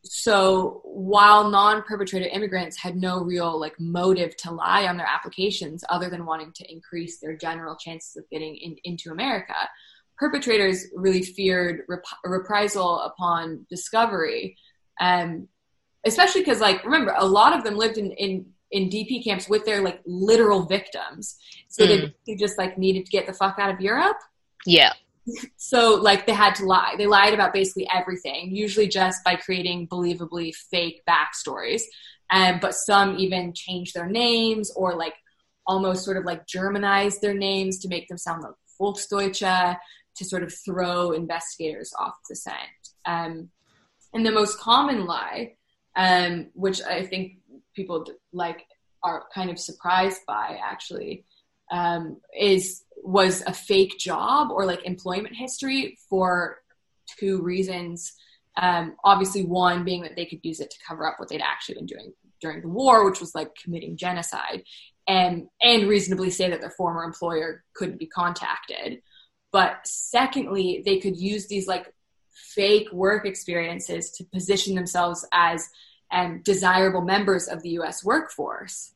[0.03, 6.09] so while non-perpetrator immigrants had no real like motive to lie on their applications other
[6.09, 9.55] than wanting to increase their general chances of getting in, into america
[10.17, 14.57] perpetrators really feared rep- reprisal upon discovery
[15.01, 15.49] um,
[16.07, 19.65] especially because like remember a lot of them lived in, in in DP camps with
[19.65, 21.37] their like literal victims.
[21.69, 22.13] So mm.
[22.27, 24.19] they, just like needed to get the fuck out of Europe.
[24.67, 24.93] Yeah.
[25.57, 26.95] So like they had to lie.
[26.97, 31.83] They lied about basically everything, usually just by creating believably fake backstories.
[32.31, 35.15] Um, but some even changed their names or like
[35.67, 39.77] almost sort of like Germanized their names to make them sound like Volksdeutsche
[40.17, 42.57] to sort of throw investigators off the scent.
[43.05, 43.51] Um,
[44.13, 45.55] and the most common lie,
[45.97, 47.39] um, which I think
[47.75, 48.65] people like
[49.03, 51.25] are kind of surprised by actually
[51.71, 56.59] um, is was a fake job or like employment history for
[57.19, 58.13] two reasons.
[58.57, 61.77] Um, obviously, one being that they could use it to cover up what they'd actually
[61.77, 64.65] been doing during the war, which was like committing genocide,
[65.07, 69.03] and and reasonably say that their former employer couldn't be contacted.
[69.53, 71.93] But secondly, they could use these like
[72.33, 75.69] fake work experiences to position themselves as
[76.11, 78.93] and desirable members of the US workforce.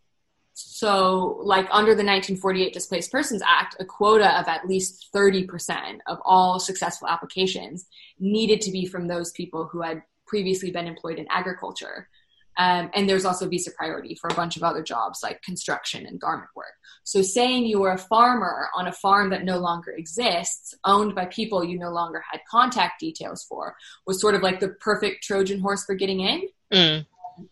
[0.56, 6.18] So, like under the 1948 Displaced Persons Act, a quota of at least 30% of
[6.24, 7.86] all successful applications
[8.20, 12.08] needed to be from those people who had previously been employed in agriculture.
[12.56, 16.20] Um, and there's also visa priority for a bunch of other jobs like construction and
[16.20, 16.74] garment work.
[17.02, 21.26] So, saying you were a farmer on a farm that no longer exists, owned by
[21.26, 23.74] people you no longer had contact details for,
[24.06, 26.48] was sort of like the perfect Trojan horse for getting in.
[26.72, 27.06] Mm.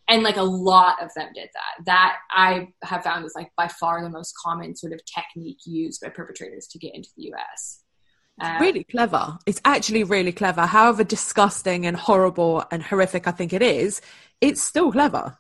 [0.09, 1.85] And like a lot of them did that.
[1.87, 6.01] That I have found is like by far the most common sort of technique used
[6.01, 7.81] by perpetrators to get into the US.
[8.41, 9.39] Um, really clever.
[9.47, 10.63] It's actually really clever.
[10.63, 14.01] However disgusting and horrible and horrific I think it is,
[14.41, 15.39] it's still clever.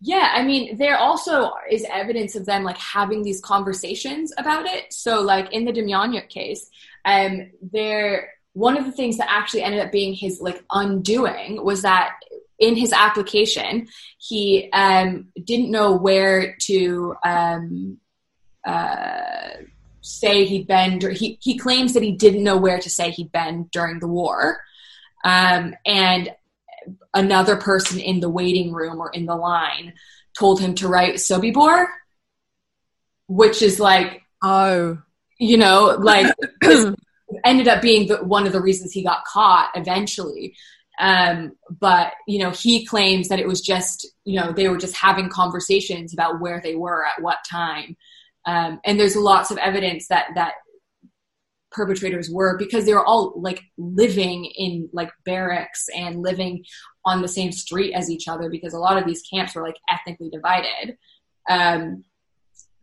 [0.00, 4.92] Yeah, I mean, there also is evidence of them like having these conversations about it.
[4.92, 6.70] So, like in the Demjanjuk case,
[7.04, 11.82] um, there one of the things that actually ended up being his like undoing was
[11.82, 12.14] that
[12.58, 17.98] in his application, he um, didn't know where to um,
[18.64, 19.50] uh,
[20.00, 21.00] say he'd been.
[21.14, 24.60] He he claims that he didn't know where to say he'd been during the war,
[25.24, 26.34] um, and
[27.14, 29.92] another person in the waiting room or in the line
[30.38, 31.86] told him to write Sobibor,
[33.26, 34.98] which is like oh,
[35.38, 36.34] you know, like
[37.44, 40.56] ended up being the, one of the reasons he got caught eventually
[40.98, 44.96] um, but you know, he claims that it was just you know they were just
[44.96, 47.96] having conversations about where they were at what time,
[48.46, 50.54] um, and there's lots of evidence that that
[51.70, 56.64] perpetrators were because they were all like living in like barracks and living
[57.04, 59.76] on the same street as each other because a lot of these camps were like
[59.88, 60.96] ethnically divided.
[61.48, 62.04] Um,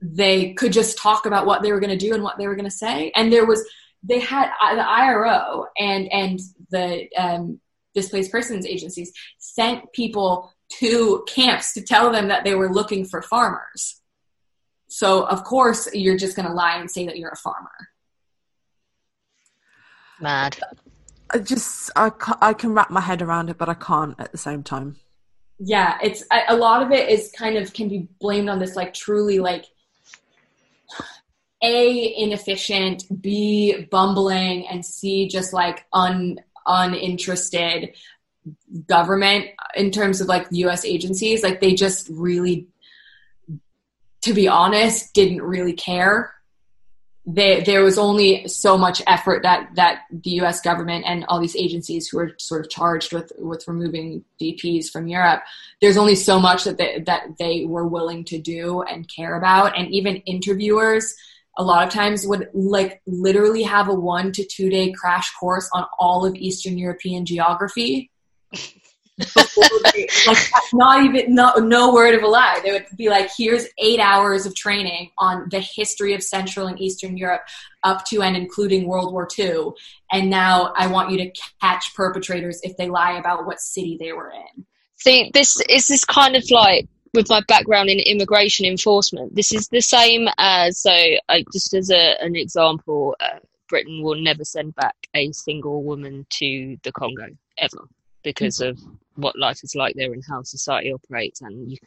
[0.02, 2.56] they could just talk about what they were going to do and what they were
[2.56, 3.68] going to say, and there was
[4.04, 7.60] they had uh, the IRO and and the um,
[7.96, 13.22] displaced persons agencies sent people to camps to tell them that they were looking for
[13.22, 14.02] farmers.
[14.88, 17.72] So, of course, you're just going to lie and say that you're a farmer.
[20.20, 20.58] Mad.
[21.32, 24.38] I just, I, I can wrap my head around it, but I can't at the
[24.38, 24.98] same time.
[25.58, 28.94] Yeah, it's a lot of it is kind of can be blamed on this like
[28.94, 29.66] truly like
[31.64, 37.94] a inefficient, b bumbling, and c just like un uninterested
[38.88, 41.44] government in terms of like US agencies.
[41.44, 42.68] Like they just really,
[44.22, 46.34] to be honest, didn't really care.
[47.28, 51.56] They, there was only so much effort that, that the US government and all these
[51.56, 55.42] agencies who were sort of charged with, with removing DPs from Europe,
[55.82, 59.76] there's only so much that they, that they were willing to do and care about.
[59.76, 61.16] And even interviewers,
[61.58, 65.70] a lot of times would like literally have a one to two day crash course
[65.74, 68.12] on all of Eastern European geography.
[69.18, 70.38] they, like
[70.74, 72.60] not even no, no word of a lie.
[72.64, 76.80] They would be like here's eight hours of training on the history of central and
[76.82, 77.42] eastern europe
[77.84, 79.72] up to and including world war ii
[80.12, 84.12] and now i want you to catch perpetrators if they lie about what city they
[84.12, 84.66] were in.
[84.98, 89.68] See this is this kind of like with my background in immigration enforcement this is
[89.70, 90.92] the same as so
[91.30, 96.26] I, just as a, an example uh, britain will never send back a single woman
[96.32, 97.88] to the congo ever
[98.24, 98.80] because of
[99.16, 101.78] what life is like there and how society operates and you,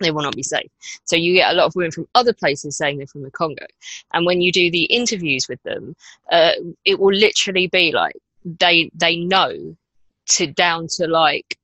[0.00, 0.70] they will not be safe.
[1.04, 3.66] So you get a lot of women from other places saying they're from the Congo.
[4.12, 5.94] And when you do the interviews with them,
[6.30, 6.52] uh,
[6.84, 9.76] it will literally be like they they know
[10.30, 11.58] to down to like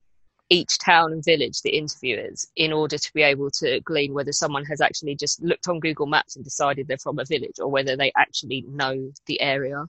[0.51, 4.65] each town and village the interviewers in order to be able to glean whether someone
[4.65, 7.97] has actually just looked on Google Maps and decided they're from a village or whether
[7.97, 9.87] they actually know the area.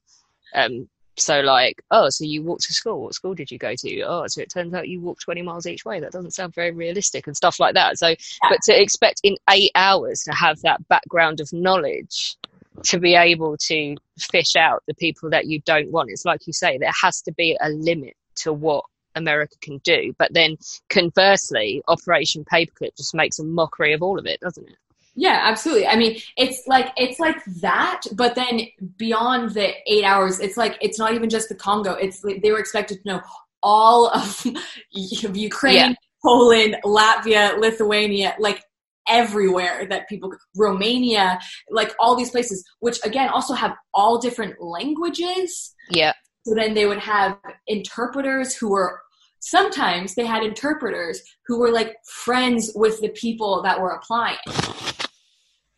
[0.54, 4.02] Um, so like oh so you walked to school what school did you go to
[4.02, 6.72] oh so it turns out you walked 20 miles each way that doesn't sound very
[6.72, 8.16] realistic and stuff like that so yeah.
[8.50, 12.38] but to expect in eight hours to have that background of knowledge
[12.84, 16.54] to be able to fish out the people that you don't want it's like you
[16.54, 20.58] say there has to be a limit to what america can do but then
[20.90, 24.78] conversely operation paperclip just makes a mockery of all of it doesn't it
[25.14, 25.88] yeah, absolutely.
[25.88, 28.62] I mean, it's like it's like that, but then
[28.98, 31.94] beyond the eight hours, it's like it's not even just the Congo.
[31.94, 33.22] It's like they were expected to know
[33.62, 34.46] all of
[34.92, 35.94] Ukraine, yeah.
[36.24, 38.64] Poland, Latvia, Lithuania, like
[39.08, 45.76] everywhere that people Romania, like all these places, which again also have all different languages.
[45.90, 46.14] Yeah.
[46.46, 49.02] So then they would have interpreters who were
[49.40, 54.38] sometimes they had interpreters who were like friends with the people that were applying.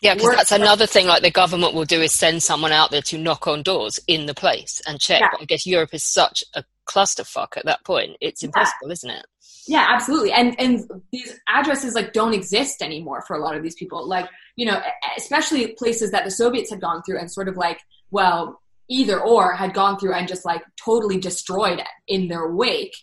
[0.02, 1.08] Yeah, because that's another thing.
[1.08, 4.26] Like the government will do is send someone out there to knock on doors in
[4.26, 5.22] the place and check.
[5.22, 5.30] Yeah.
[5.40, 8.18] I guess Europe is such a clusterfuck at that point.
[8.20, 8.92] It's impossible, yeah.
[8.92, 9.26] isn't it?
[9.66, 10.34] Yeah, absolutely.
[10.34, 10.82] And and
[11.14, 14.06] these addresses like don't exist anymore for a lot of these people.
[14.06, 14.82] Like you know,
[15.18, 17.80] especially places that the Soviets had gone through and sort of like
[18.12, 22.96] well either or had gone through and just like totally destroyed it in their wake.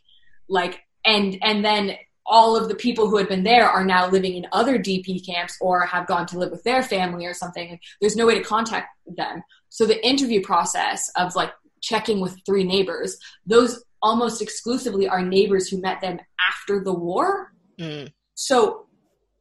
[0.49, 4.35] Like and and then all of the people who had been there are now living
[4.35, 7.79] in other DP camps or have gone to live with their family or something.
[8.01, 9.43] There's no way to contact them.
[9.69, 15.69] So the interview process of like checking with three neighbors, those almost exclusively are neighbors
[15.69, 17.53] who met them after the war.
[17.79, 18.13] Mm.
[18.35, 18.87] So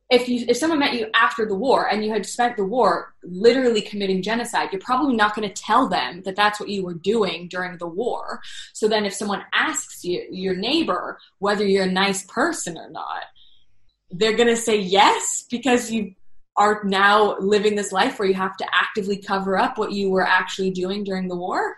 [0.09, 3.13] if you if someone met you after the war and you had spent the war
[3.23, 6.95] literally committing genocide you're probably not going to tell them that that's what you were
[6.95, 8.41] doing during the war.
[8.73, 13.23] So then if someone asks you your neighbor whether you're a nice person or not
[14.11, 16.15] they're going to say yes because you
[16.55, 20.25] are now living this life where you have to actively cover up what you were
[20.25, 21.77] actually doing during the war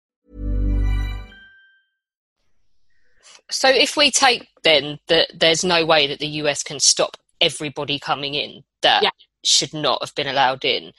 [3.51, 7.99] So if we take then that there's no way that the US can stop everybody
[7.99, 9.09] coming in that yeah.
[9.43, 10.91] should not have been allowed in.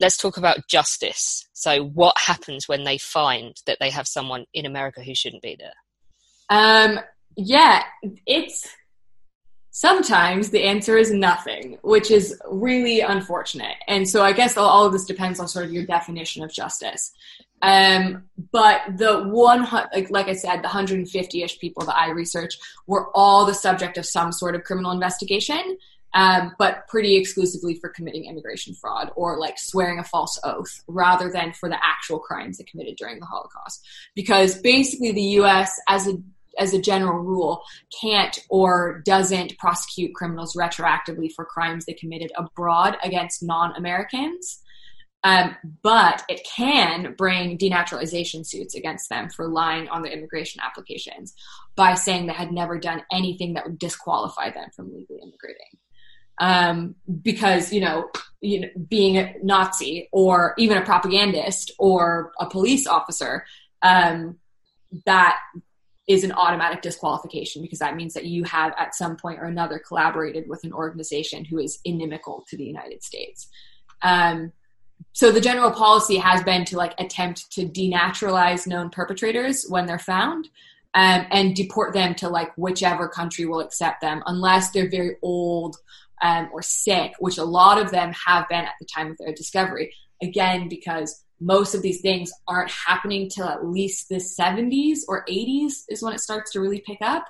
[0.00, 1.46] Let's talk about justice.
[1.52, 5.56] So what happens when they find that they have someone in America who shouldn't be
[5.58, 5.74] there?
[6.50, 7.00] Um
[7.36, 7.84] yeah,
[8.26, 8.68] it's
[9.70, 13.76] sometimes the answer is nothing, which is really unfortunate.
[13.88, 17.12] And so I guess all of this depends on sort of your definition of justice.
[17.62, 23.10] Um, but the one, like, like I said, the 150-ish people that I researched were
[23.14, 25.78] all the subject of some sort of criminal investigation,
[26.14, 31.30] um, but pretty exclusively for committing immigration fraud or like swearing a false oath rather
[31.30, 33.86] than for the actual crimes they committed during the Holocaust.
[34.14, 35.80] Because basically the U.S.
[35.88, 36.14] as a
[36.58, 37.62] as a general rule,
[37.98, 44.61] can't or doesn't prosecute criminals retroactively for crimes they committed abroad against non Americans.
[45.24, 51.34] Um, but it can bring denaturalization suits against them for lying on their immigration applications
[51.76, 55.78] by saying they had never done anything that would disqualify them from legally immigrating.
[56.38, 58.10] Um, because you know,
[58.40, 63.44] you know, being a Nazi or even a propagandist or a police officer,
[63.82, 64.38] um,
[65.06, 65.38] that
[66.08, 69.78] is an automatic disqualification because that means that you have at some point or another
[69.78, 73.48] collaborated with an organization who is inimical to the United States.
[74.02, 74.52] Um,
[75.12, 79.98] so the general policy has been to like attempt to denaturalize known perpetrators when they're
[79.98, 80.48] found
[80.94, 85.76] um, and deport them to like whichever country will accept them unless they're very old
[86.22, 89.32] um, or sick which a lot of them have been at the time of their
[89.32, 89.92] discovery.
[90.22, 95.82] Again because most of these things aren't happening till at least the 70s or 80s
[95.88, 97.26] is when it starts to really pick up.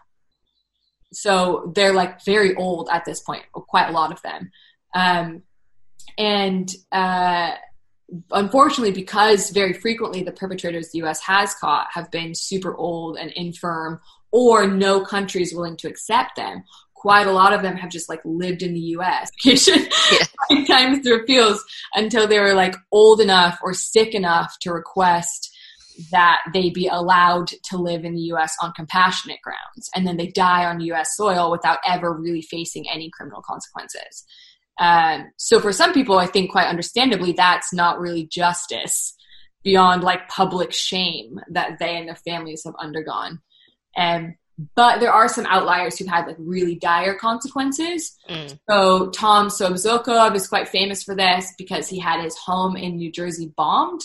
[1.12, 4.51] So they're like very old at this point quite a lot of them.
[4.95, 5.43] Um,
[6.18, 7.53] and uh,
[8.30, 13.30] unfortunately, because very frequently the perpetrators the US has caught have been super old and
[13.32, 14.00] infirm,
[14.30, 18.08] or no country is willing to accept them, quite a lot of them have just
[18.08, 20.64] like lived in the US yeah.
[20.66, 21.62] times through appeals
[21.94, 25.50] until they were like old enough or sick enough to request
[26.10, 29.90] that they be allowed to live in the US on compassionate grounds.
[29.94, 34.24] And then they die on US soil without ever really facing any criminal consequences.
[34.79, 39.14] Um, so for some people, I think quite understandably, that's not really justice
[39.62, 43.41] beyond like public shame that they and their families have undergone.
[43.97, 44.35] And
[44.75, 48.16] but there are some outliers who've had like really dire consequences.
[48.29, 48.59] Mm.
[48.68, 53.11] So Tom Soobzokov is quite famous for this because he had his home in New
[53.11, 54.03] Jersey bombed.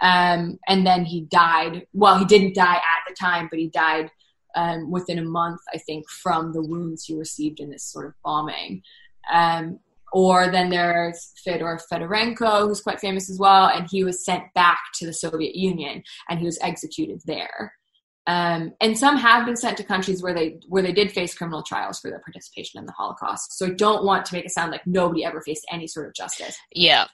[0.00, 1.86] Um, and then he died.
[1.92, 4.10] Well, he didn't die at the time, but he died
[4.56, 8.14] um, within a month, I think, from the wounds he received in this sort of
[8.24, 8.82] bombing.
[9.30, 9.80] Um,
[10.12, 14.80] or then there's Fyodor Fedorenko, who's quite famous as well, and he was sent back
[14.94, 17.74] to the Soviet Union and he was executed there.
[18.26, 21.62] Um, and some have been sent to countries where they where they did face criminal
[21.62, 23.58] trials for their participation in the Holocaust.
[23.58, 26.14] So I don't want to make it sound like nobody ever faced any sort of
[26.14, 26.56] justice.
[26.72, 27.06] Yeah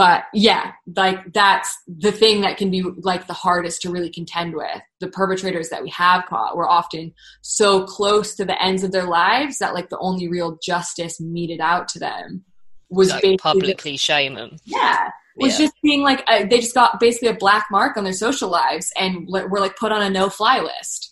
[0.00, 4.54] but yeah like that's the thing that can be like the hardest to really contend
[4.54, 4.80] with.
[5.00, 9.04] The perpetrators that we have caught were often so close to the ends of their
[9.04, 12.44] lives that like the only real justice meted out to them
[12.88, 15.10] was like publicly shame them yeah.
[15.36, 15.66] Was yeah.
[15.66, 18.90] just being like a, they just got basically a black mark on their social lives
[18.98, 21.09] and were like put on a no fly list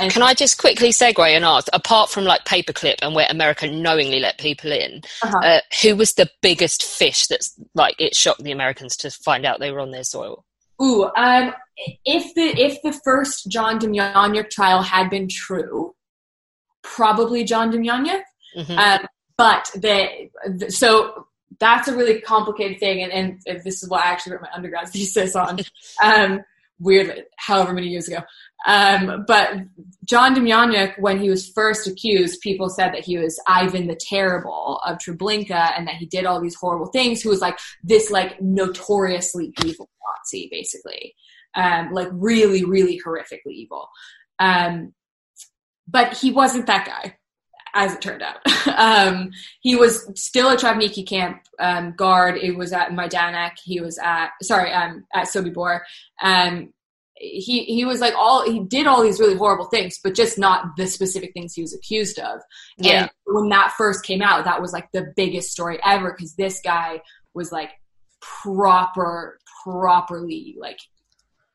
[0.00, 3.66] and Can I just quickly segue and ask, apart from like paperclip and where America
[3.66, 5.38] knowingly let people in, uh-huh.
[5.38, 9.60] uh, who was the biggest fish that's like it shocked the Americans to find out
[9.60, 10.44] they were on their soil?
[10.82, 11.54] Ooh, um,
[12.04, 15.94] if the if the first John Demjanjuk trial had been true,
[16.82, 18.22] probably John Demjanjuk.
[18.56, 18.78] Mm-hmm.
[18.78, 19.06] Um,
[19.36, 21.26] but the, the, so
[21.60, 24.88] that's a really complicated thing, and, and this is what I actually wrote my undergrad
[24.88, 25.60] thesis on.
[26.02, 26.40] um,
[26.78, 28.18] weirdly, however many years ago.
[28.66, 29.50] Um, but
[30.04, 34.80] John Demjanjuk, when he was first accused, people said that he was Ivan the Terrible
[34.84, 37.22] of Treblinka and that he did all these horrible things.
[37.22, 39.88] Who was like this like notoriously evil
[40.26, 41.14] Nazi, basically,
[41.54, 43.88] um, like really, really horrifically evil.
[44.38, 44.94] Um,
[45.88, 47.16] but he wasn't that guy,
[47.74, 48.38] as it turned out.
[48.76, 52.36] um, he was still a Trawniki camp um, guard.
[52.36, 53.52] It was at Majdanek.
[53.62, 55.80] He was at sorry um, at Sobibor.
[56.20, 56.72] Um,
[57.18, 60.76] he he was like all he did all these really horrible things, but just not
[60.76, 62.40] the specific things he was accused of.
[62.78, 63.02] Yeah.
[63.02, 66.60] And when that first came out, that was like the biggest story ever because this
[66.62, 67.00] guy
[67.34, 67.70] was like
[68.20, 70.78] proper, properly like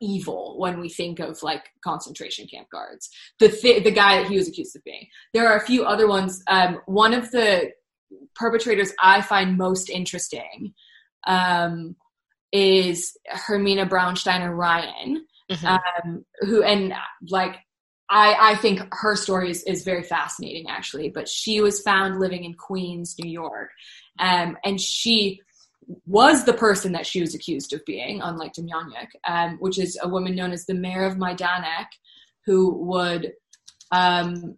[0.00, 3.08] evil when we think of like concentration camp guards.
[3.38, 5.06] The th- the guy that he was accused of being.
[5.32, 6.42] There are a few other ones.
[6.48, 7.70] Um, one of the
[8.34, 10.74] perpetrators I find most interesting
[11.26, 11.94] um,
[12.52, 16.08] is Hermina Braunsteiner Ryan mm-hmm.
[16.08, 16.94] um, who and
[17.28, 17.56] like
[18.08, 22.44] I, I think her story is, is very fascinating actually but she was found living
[22.44, 23.70] in queens new york
[24.18, 25.40] um, and she
[26.06, 30.08] was the person that she was accused of being unlike Demjanjuk, um, which is a
[30.08, 31.86] woman known as the mare of Majdanek
[32.46, 33.32] who would
[33.90, 34.56] um,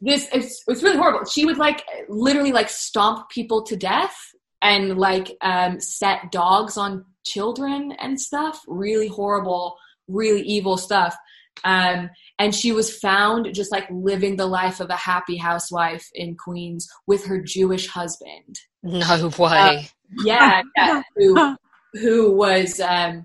[0.00, 4.16] this it's, it's really horrible she would like literally like stomp people to death
[4.62, 8.60] and like um, set dogs on children and stuff.
[8.66, 9.76] Really horrible,
[10.08, 11.16] really evil stuff.
[11.64, 16.36] Um, and she was found just like living the life of a happy housewife in
[16.36, 18.58] Queens with her Jewish husband.
[18.82, 19.48] No way.
[19.50, 19.82] Uh,
[20.24, 21.56] yeah, yeah, who,
[21.94, 23.24] who was um,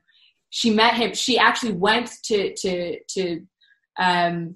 [0.50, 1.14] she met him.
[1.14, 3.42] She actually went to to to
[4.00, 4.56] um,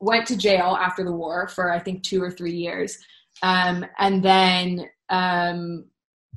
[0.00, 2.98] went to jail after the war for I think two or three years,
[3.42, 5.86] um, and then um,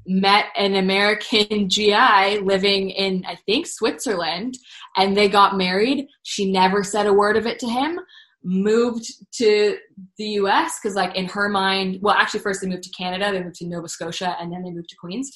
[0.07, 4.57] met an American GI living in, I think, Switzerland,
[4.95, 6.07] and they got married.
[6.23, 7.99] She never said a word of it to him.
[8.43, 9.77] Moved to
[10.17, 13.43] the US because, like, in her mind, well, actually, first they moved to Canada, they
[13.43, 15.31] moved to Nova Scotia, and then they moved to Queens.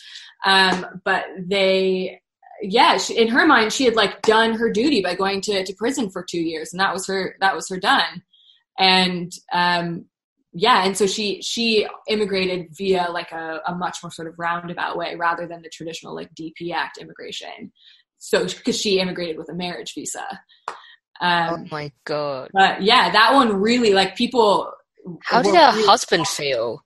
[0.45, 2.21] Um, but they,
[2.61, 5.73] yeah, she, in her mind, she had like done her duty by going to, to
[5.73, 8.23] prison for two years, and that was her that was her done.
[8.77, 10.05] And um,
[10.53, 14.97] yeah and so she she immigrated via like a, a much more sort of roundabout
[14.97, 17.71] way rather than the traditional like dp act immigration.
[18.17, 20.25] So because she immigrated with a marriage visa.
[21.21, 22.49] Um, oh my god.
[22.53, 24.71] but yeah that one really like people
[25.23, 26.83] how did her really husband feel?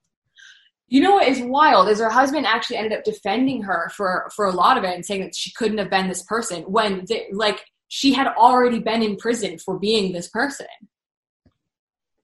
[0.88, 4.46] You know what is wild is her husband actually ended up defending her for for
[4.46, 7.28] a lot of it and saying that she couldn't have been this person when they,
[7.32, 10.68] like she had already been in prison for being this person.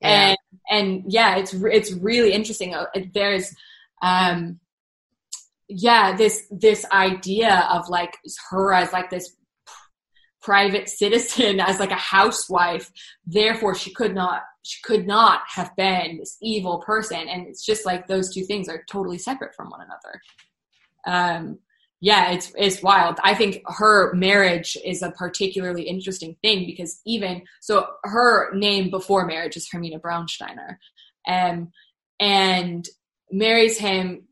[0.02, 0.36] Yeah.
[0.70, 2.74] And yeah it's it's really interesting.
[2.74, 3.54] Uh, there's
[4.02, 4.60] um
[5.68, 8.18] yeah this this idea of like
[8.50, 9.36] her as like this
[10.42, 12.92] private citizen as like a housewife.
[13.26, 17.28] Therefore she could not she could not have been this evil person.
[17.28, 20.22] And it's just like those two things are totally separate from one another.
[21.08, 21.60] Um
[22.02, 23.20] yeah, it's it's wild.
[23.24, 29.26] I think her marriage is a particularly interesting thing because even so, her name before
[29.26, 30.78] marriage is Hermina Braunsteiner,
[31.28, 31.72] um,
[32.20, 32.88] and
[33.32, 34.28] marries him,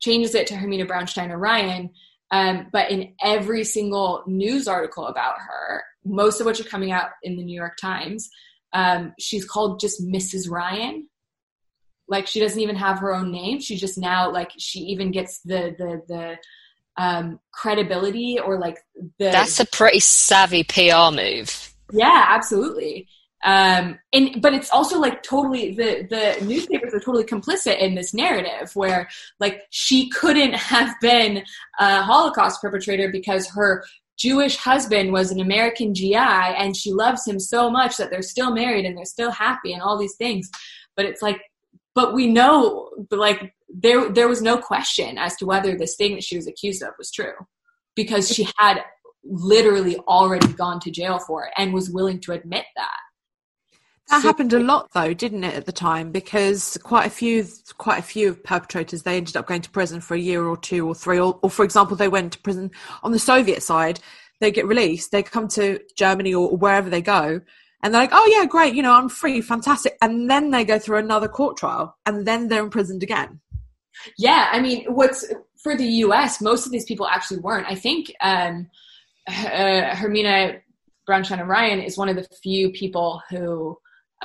[0.00, 1.90] changes it to Hermina Braunsteiner Ryan.
[2.30, 7.08] Um, but in every single news article about her, most of which are coming out
[7.22, 8.28] in the New York Times,
[8.74, 10.50] um, she's called just Mrs.
[10.50, 11.08] Ryan.
[12.06, 13.60] Like she doesn't even have her own name.
[13.60, 16.36] She just now like she even gets the the the
[16.98, 18.78] um, credibility or like
[19.18, 19.30] the.
[19.30, 21.74] That's a pretty savvy PR move.
[21.92, 23.08] Yeah, absolutely.
[23.44, 28.12] Um, and but it's also like totally the the newspapers are totally complicit in this
[28.12, 31.44] narrative where like she couldn't have been
[31.78, 33.84] a Holocaust perpetrator because her
[34.18, 38.52] Jewish husband was an American GI and she loves him so much that they're still
[38.52, 40.50] married and they're still happy and all these things.
[40.96, 41.40] But it's like,
[41.94, 46.24] but we know, like there there was no question as to whether this thing that
[46.24, 47.34] she was accused of was true
[47.94, 48.80] because she had
[49.24, 52.96] literally already gone to jail for it and was willing to admit that
[54.08, 57.46] that so, happened a lot though didn't it at the time because quite a few
[57.76, 60.86] quite a few perpetrators they ended up going to prison for a year or two
[60.86, 62.70] or three or, or for example they went to prison
[63.02, 64.00] on the soviet side
[64.40, 67.40] they get released they come to germany or wherever they go
[67.82, 69.96] and they're like, oh yeah, great, you know, I'm free, fantastic.
[70.02, 73.40] And then they go through another court trial and then they're imprisoned again.
[74.16, 75.24] Yeah, I mean, what's
[75.62, 76.40] for the U.S.
[76.40, 77.66] Most of these people actually weren't.
[77.66, 78.68] I think um,
[79.26, 80.60] uh, Hermina
[81.08, 83.76] Braunsteiner Ryan is one of the few people who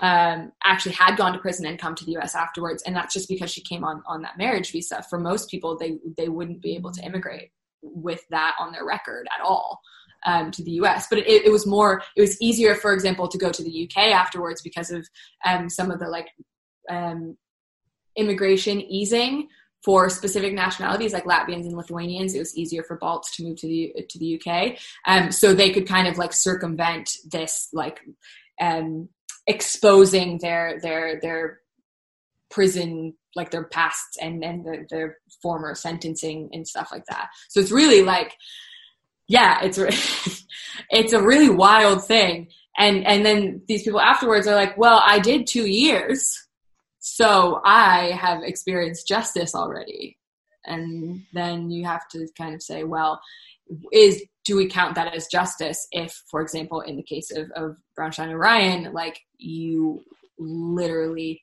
[0.01, 2.36] um, actually had gone to prison and come to the U.S.
[2.36, 5.03] afterwards, and that's just because she came on on that marriage visa.
[5.09, 7.51] For most people, they they wouldn't be able to immigrate
[7.82, 9.80] with that on their record at all.
[10.26, 11.07] Um, to the US.
[11.09, 14.13] But it, it, was more, it was easier, for example, to go to the UK
[14.13, 15.05] afterwards because of
[15.45, 16.30] um, some of the like
[16.89, 17.36] um,
[18.15, 19.49] immigration easing
[19.84, 23.67] for specific nationalities like Latvians and Lithuanians, it was easier for Balts to move to
[23.67, 24.77] the to the UK.
[25.05, 27.99] Um, so they could kind of like circumvent this like
[28.61, 29.09] um,
[29.45, 31.59] exposing their their their
[32.49, 37.29] prison like their past and and their, their former sentencing and stuff like that.
[37.49, 38.38] So it's really like
[39.27, 39.77] yeah, it's
[40.89, 42.47] it's a really wild thing.
[42.77, 46.42] And and then these people afterwards are like, well, I did two years
[47.06, 50.18] so I have experienced justice already.
[50.66, 53.20] And then you have to kind of say, well,
[53.91, 57.76] is do we count that as justice if, for example, in the case of, of
[57.99, 60.01] Braunsteiner Ryan, like you
[60.39, 61.41] literally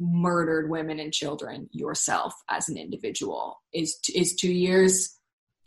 [0.00, 3.60] murdered women and children yourself as an individual?
[3.72, 5.16] Is is two years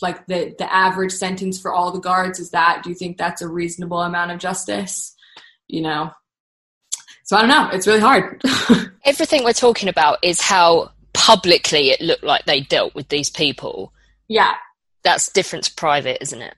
[0.02, 2.38] like the the average sentence for all the guards?
[2.38, 5.16] Is that do you think that's a reasonable amount of justice?
[5.70, 6.12] You know,
[7.32, 7.70] so I don't know.
[7.72, 8.42] It's really hard.
[9.06, 13.94] Everything we're talking about is how publicly it looked like they dealt with these people.
[14.28, 14.56] Yeah.
[15.04, 16.56] That's different to private, isn't it?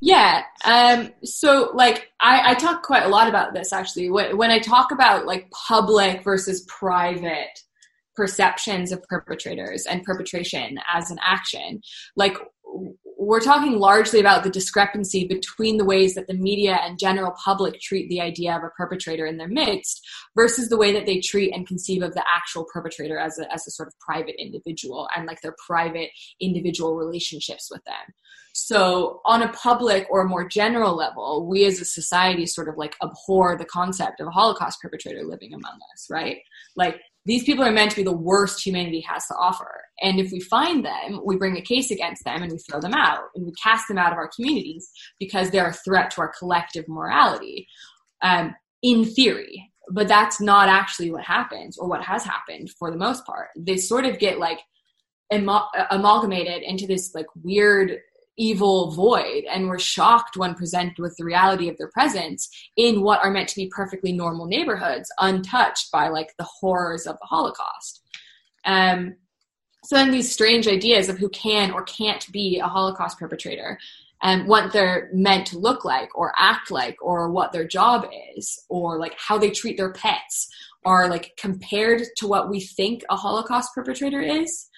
[0.00, 0.44] Yeah.
[0.64, 4.08] Um, so, like, I, I talk quite a lot about this actually.
[4.08, 7.60] When, when I talk about like public versus private
[8.14, 11.82] perceptions of perpetrators and perpetration as an action,
[12.16, 12.38] like,
[13.18, 17.80] we're talking largely about the discrepancy between the ways that the media and general public
[17.80, 20.06] treat the idea of a perpetrator in their midst
[20.36, 23.66] versus the way that they treat and conceive of the actual perpetrator as a, as
[23.66, 26.10] a sort of private individual and like their private
[26.40, 28.14] individual relationships with them.
[28.58, 32.96] So, on a public or more general level, we as a society sort of like
[33.02, 36.38] abhor the concept of a Holocaust perpetrator living among us, right?
[36.74, 39.82] Like, these people are meant to be the worst humanity has to offer.
[40.00, 42.94] And if we find them, we bring a case against them and we throw them
[42.94, 44.90] out and we cast them out of our communities
[45.20, 47.68] because they're a threat to our collective morality.
[48.22, 52.96] Um, in theory, but that's not actually what happens or what has happened for the
[52.96, 53.48] most part.
[53.54, 54.60] They sort of get like
[55.30, 57.98] amalgamated into this like weird
[58.36, 63.24] evil void and we're shocked when presented with the reality of their presence in what
[63.24, 68.02] are meant to be perfectly normal neighborhoods untouched by like the horrors of the holocaust.
[68.64, 69.16] Um,
[69.84, 73.78] so then these strange ideas of who can or can't be a holocaust perpetrator
[74.22, 78.64] and what they're meant to look like or act like or what their job is
[78.68, 80.48] or like how they treat their pets
[80.84, 84.68] are like compared to what we think a holocaust perpetrator is.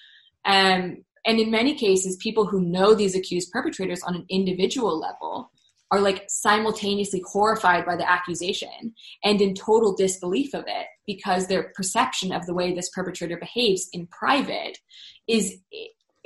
[0.44, 5.52] Um, and in many cases, people who know these accused perpetrators on an individual level
[5.90, 11.70] are like simultaneously horrified by the accusation and in total disbelief of it because their
[11.76, 14.78] perception of the way this perpetrator behaves in private
[15.26, 15.58] is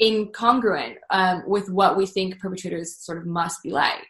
[0.00, 4.07] incongruent um, with what we think perpetrators sort of must be like.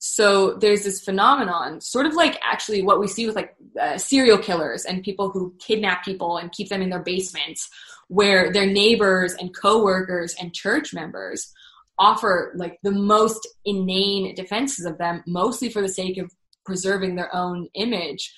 [0.00, 4.38] So there's this phenomenon, sort of like actually what we see with like uh, serial
[4.38, 7.70] killers and people who kidnap people and keep them in their basements
[8.12, 11.50] where their neighbors and coworkers and church members
[11.98, 16.30] offer like the most inane defenses of them mostly for the sake of
[16.66, 18.30] preserving their own image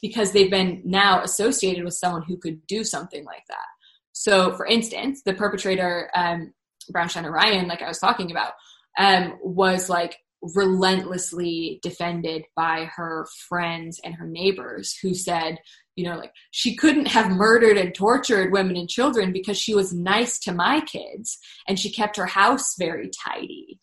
[0.00, 3.66] because they've been now associated with someone who could do something like that.
[4.12, 6.54] So for instance the perpetrator um,
[6.92, 8.52] Braunsteiner Ryan like i was talking about
[8.96, 15.58] um, was like relentlessly defended by her friends and her neighbors who said
[15.96, 19.94] you know like she couldn't have murdered and tortured women and children because she was
[19.94, 23.80] nice to my kids and she kept her house very tidy.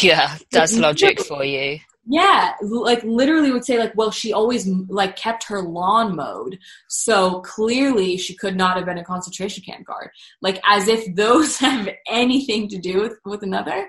[0.00, 1.78] Yeah that's logic for you.
[2.06, 6.58] Yeah like literally would say like well she always like kept her lawn mowed
[6.88, 10.10] so clearly she could not have been a concentration camp guard.
[10.42, 13.88] Like as if those have anything to do with with another.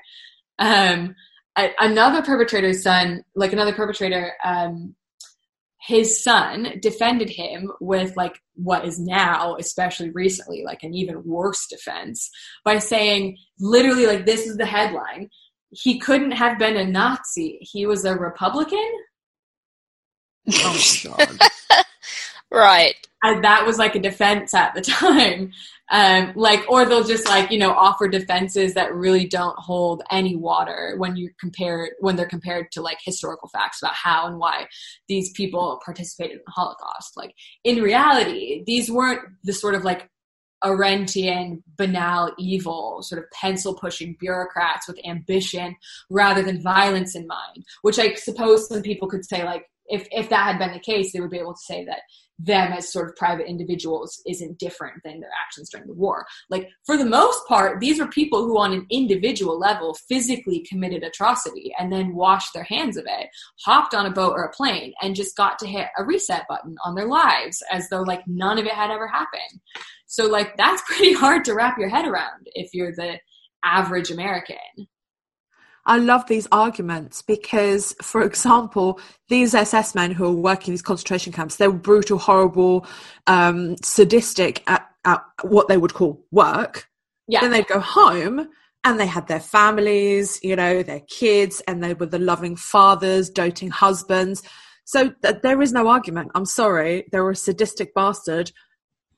[0.58, 1.16] Um
[1.58, 4.95] another perpetrator's son like another perpetrator um
[5.82, 11.68] his son defended him with like what is now especially recently like an even worse
[11.68, 12.30] defense
[12.64, 15.30] by saying literally like this is the headline.
[15.72, 17.58] He couldn't have been a nazi.
[17.62, 18.91] He was a republican?
[20.54, 21.39] Oh my god.
[22.54, 22.95] Right.
[23.24, 25.54] And that was like a defense at the time
[25.92, 30.36] um, like or they'll just like you know offer defenses that really don't hold any
[30.36, 34.68] water when you compare when they're compared to like historical facts about how and why
[35.08, 37.18] these people participated in the holocaust.
[37.18, 40.10] Like in reality these weren't the sort of like
[40.64, 45.76] Arendtian, banal evil, sort of pencil pushing bureaucrats with ambition
[46.10, 50.30] rather than violence in mind, which I suppose some people could say, like, if, if
[50.30, 52.02] that had been the case, they would be able to say that
[52.44, 56.26] them as sort of private individuals isn't different than their actions during the war.
[56.50, 61.04] Like, for the most part, these were people who, on an individual level, physically committed
[61.04, 63.28] atrocity and then washed their hands of it,
[63.66, 66.76] hopped on a boat or a plane, and just got to hit a reset button
[66.84, 69.62] on their lives as though, like, none of it had ever happened.
[70.08, 73.20] So, like, that's pretty hard to wrap your head around if you're the
[73.64, 74.58] average American.
[75.86, 81.34] I love these arguments because, for example, these SS men who are working these concentration
[81.34, 82.86] camps, they were brutal, horrible,
[83.28, 86.88] um, sadistic at, at what they would call work.
[87.28, 87.42] Yeah.
[87.42, 88.48] Then they'd go home
[88.84, 93.30] and they had their families, you know, their kids, and they were the loving fathers,
[93.30, 94.44] doting husbands.
[94.86, 96.32] So th- there is no argument.
[96.36, 98.52] I'm sorry, they were a sadistic bastard.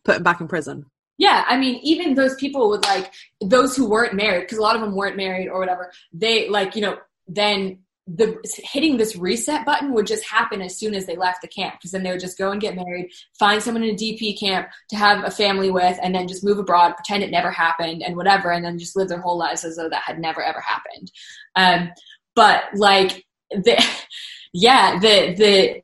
[0.03, 0.85] Put them back in prison.
[1.17, 4.75] Yeah, I mean, even those people would like those who weren't married, because a lot
[4.75, 5.91] of them weren't married or whatever.
[6.11, 6.97] They like, you know,
[7.27, 11.47] then the hitting this reset button would just happen as soon as they left the
[11.47, 13.09] camp because then they would just go and get married
[13.39, 16.59] find someone in a dp camp to have a family with and then just move
[16.59, 19.77] abroad pretend it never happened and whatever and then just live their whole lives as
[19.77, 21.11] though that had never ever happened
[21.55, 21.89] um,
[22.35, 23.81] but like the
[24.53, 25.81] yeah the the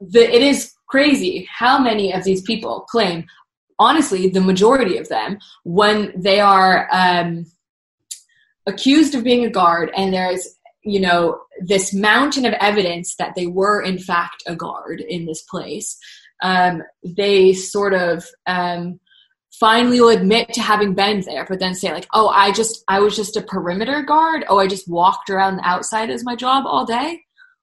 [0.00, 3.26] the it is crazy how many of these people claim
[3.78, 7.46] honestly, the majority of them, when they are um,
[8.66, 10.48] accused of being a guard and there's
[10.82, 15.42] you know this mountain of evidence that they were in fact a guard in this
[15.42, 15.98] place
[16.42, 19.00] um, they sort of um,
[19.52, 22.98] finally will admit to having been there but then say like oh i just i
[22.98, 24.44] was just a perimeter guard.
[24.48, 27.20] Oh i just walked around the outside as my job all day.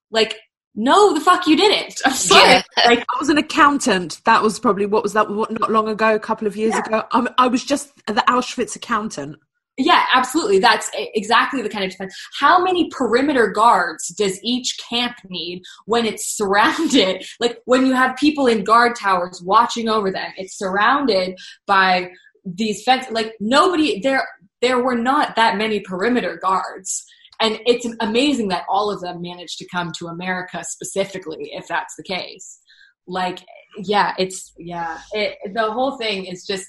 [0.09, 0.38] Like
[0.76, 1.95] no, the fuck you didn't.
[2.05, 2.49] I'm sorry.
[2.49, 2.61] Yeah.
[2.86, 4.22] Like I was an accountant.
[4.26, 5.30] That was probably what was that?
[5.30, 6.86] What, not long ago, a couple of years yeah.
[6.86, 7.03] ago.
[7.11, 9.38] I'm, I was just the Auschwitz accountant.
[9.78, 10.59] yeah, absolutely.
[10.59, 12.15] That's exactly the kind of defense.
[12.39, 17.26] How many perimeter guards does each camp need when it's surrounded?
[17.39, 22.11] Like when you have people in guard towers watching over them, it's surrounded by
[22.45, 23.07] these fence.
[23.11, 24.28] Like nobody there.
[24.61, 27.03] There were not that many perimeter guards,
[27.42, 31.96] and it's amazing that all of them managed to come to America specifically, if that's
[31.96, 32.60] the case.
[33.08, 33.39] Like,
[33.78, 35.00] yeah, it's yeah.
[35.12, 36.68] It, the whole thing is just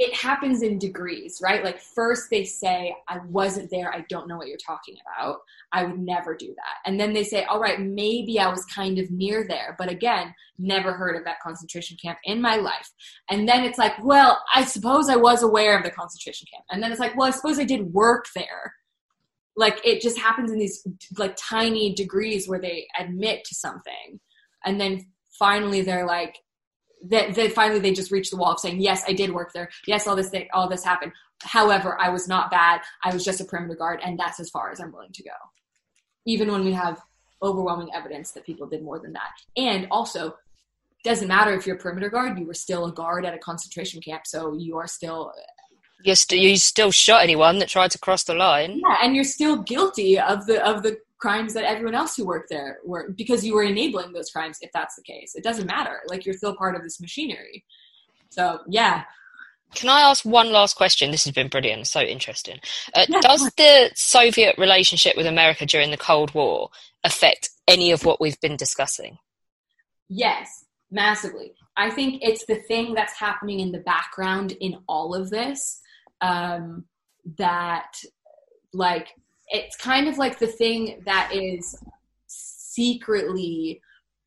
[0.00, 1.62] it happens in degrees, right?
[1.62, 5.40] Like first they say, I wasn't there, I don't know what you're talking about.
[5.72, 6.88] I would never do that.
[6.90, 10.34] And then they say, all right, maybe I was kind of near there, but again,
[10.58, 12.90] never heard of that concentration camp in my life.
[13.28, 16.64] And then it's like, well, I suppose I was aware of the concentration camp.
[16.70, 18.74] And then it's like, well, I suppose I did work there.
[19.60, 20.86] Like it just happens in these
[21.18, 24.18] like tiny degrees where they admit to something.
[24.64, 25.06] And then
[25.38, 26.38] finally they're like,
[27.10, 29.68] that, that finally they just reach the wall of saying, yes, I did work there.
[29.86, 31.12] Yes, all this thing, all this happened.
[31.42, 32.80] However, I was not bad.
[33.04, 35.30] I was just a perimeter guard, and that's as far as I'm willing to go.
[36.26, 37.00] Even when we have
[37.42, 39.30] overwhelming evidence that people did more than that.
[39.56, 40.36] And also,
[41.04, 44.02] doesn't matter if you're a perimeter guard, you were still a guard at a concentration
[44.02, 45.32] camp, so you are still
[46.02, 48.80] you st- you still shot anyone that tried to cross the line.
[48.80, 52.48] Yeah, and you're still guilty of the of the crimes that everyone else who worked
[52.48, 56.00] there were because you were enabling those crimes if that's the case it doesn't matter
[56.08, 57.62] like you're still part of this machinery
[58.30, 59.04] so yeah
[59.74, 61.12] can I ask one last question?
[61.12, 62.58] This has been brilliant, so interesting.
[62.92, 66.70] Uh, yeah, does the Soviet relationship with America during the Cold War
[67.04, 69.18] affect any of what we've been discussing?
[70.08, 71.52] Yes, massively.
[71.76, 75.80] I think it's the thing that's happening in the background in all of this
[76.20, 76.84] um,
[77.36, 77.92] that,
[78.72, 79.08] like,
[79.48, 81.76] it's kind of like the thing that is
[82.26, 83.80] secretly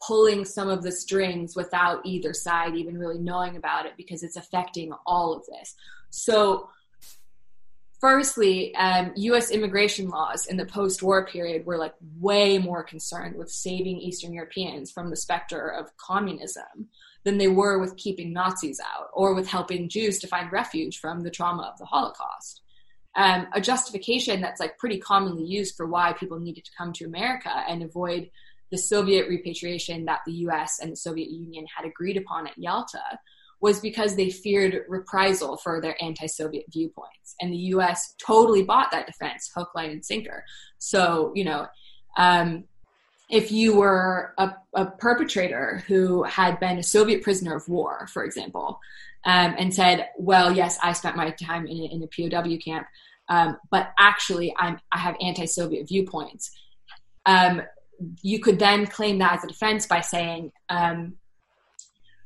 [0.05, 4.35] pulling some of the strings without either side even really knowing about it because it's
[4.35, 5.75] affecting all of this.
[6.09, 6.69] So,
[8.01, 13.37] firstly, um, US immigration laws in the post war period were like way more concerned
[13.37, 16.89] with saving Eastern Europeans from the specter of communism
[17.23, 21.21] than they were with keeping Nazis out or with helping Jews to find refuge from
[21.21, 22.63] the trauma of the Holocaust
[23.15, 27.05] um, a justification that's like pretty commonly used for why people needed to come to
[27.05, 28.29] America and avoid
[28.71, 33.19] the Soviet repatriation that the US and the Soviet Union had agreed upon at Yalta
[33.61, 37.35] was because they feared reprisal for their anti Soviet viewpoints.
[37.39, 40.43] And the US totally bought that defense, hook, line, and sinker.
[40.79, 41.67] So, you know,
[42.17, 42.65] um,
[43.33, 48.23] if you were a, a, perpetrator who had been a Soviet prisoner of war, for
[48.23, 48.79] example,
[49.25, 52.85] um, and said, "Well, yes, I spent my time in a, in a POW camp,
[53.29, 56.51] um, but actually, I'm, I have anti-Soviet viewpoints."
[57.25, 57.63] Um,
[58.21, 61.15] you could then claim that as a defense by saying, um,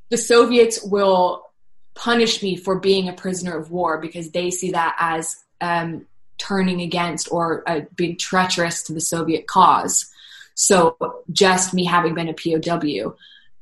[0.10, 1.46] "The Soviets will
[1.94, 6.06] punish me for being a prisoner of war because they see that as um,
[6.38, 10.12] turning against or uh, being treacherous to the Soviet cause."
[10.60, 10.98] So,
[11.32, 13.16] just me having been a POW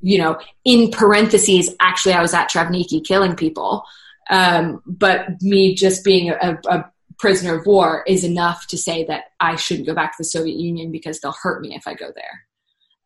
[0.05, 3.83] you know, in parentheses, actually, I was at Trawniki killing people.
[4.29, 9.23] Um, but me just being a, a, prisoner of war is enough to say that
[9.39, 12.11] I shouldn't go back to the Soviet Union because they'll hurt me if I go
[12.13, 12.43] there.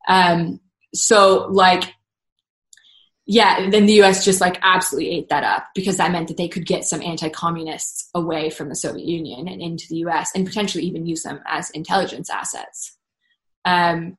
[0.08, 0.60] Um,
[0.96, 1.94] so, like,
[3.28, 6.48] yeah, then the US just like absolutely ate that up because that meant that they
[6.48, 10.48] could get some anti communists away from the Soviet Union and into the US and
[10.48, 12.98] potentially even use them as intelligence assets.
[13.66, 14.18] Um,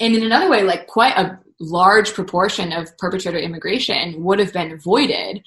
[0.00, 4.72] and in another way, like quite a large proportion of perpetrator immigration would have been
[4.72, 5.42] avoided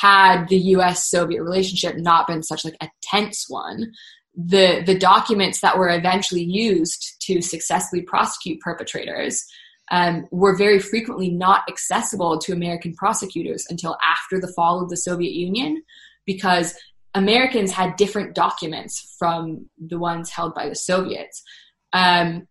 [0.00, 3.92] had the US Soviet relationship not been such like a tense one.
[4.34, 9.44] The the documents that were eventually used to successfully prosecute perpetrators
[9.90, 14.96] um, were very frequently not accessible to American prosecutors until after the fall of the
[14.96, 15.82] Soviet Union
[16.26, 16.74] because
[17.14, 21.42] Americans had different documents from the ones held by the Soviets.
[21.92, 22.46] Um,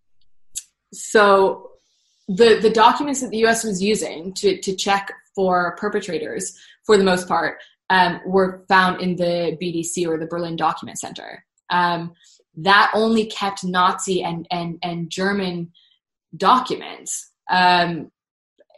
[0.93, 1.71] so
[2.27, 3.63] the the documents that the U.S.
[3.63, 7.59] was using to to check for perpetrators, for the most part,
[7.89, 11.45] um, were found in the BDC or the Berlin Document Center.
[11.69, 12.13] Um,
[12.57, 15.71] that only kept Nazi and and and German
[16.35, 17.31] documents.
[17.49, 18.11] Um,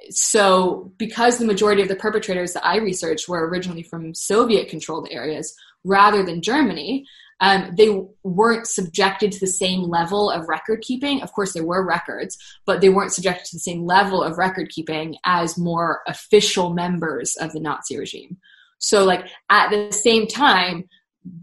[0.10, 5.08] so, because the majority of the perpetrators that I researched were originally from Soviet controlled
[5.12, 7.06] areas rather than Germany,
[7.42, 11.22] um, they weren't subjected to the same level of record keeping.
[11.22, 14.70] Of course, there were records, but they weren't subjected to the same level of record
[14.70, 18.38] keeping as more official members of the Nazi regime.
[18.80, 20.90] So, like, at the same time,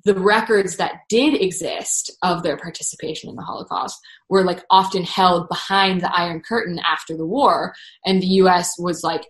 [0.05, 5.49] the records that did exist of their participation in the Holocaust were like often held
[5.49, 7.75] behind the Iron Curtain after the war,
[8.05, 9.27] and the US was like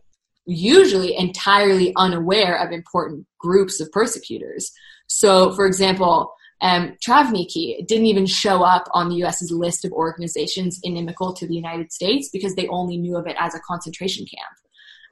[0.46, 4.72] usually entirely unaware of important groups of persecutors.
[5.08, 10.80] So, for example, um, Trawniki didn't even show up on the US's list of organizations
[10.82, 14.56] inimical to the United States because they only knew of it as a concentration camp.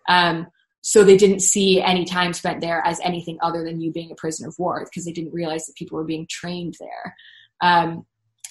[0.08, 0.46] Um,
[0.80, 4.16] so they didn't see any time spent there as anything other than you being a
[4.16, 7.16] prisoner of war because they didn't realize that people were being trained there.
[7.62, 8.04] Um,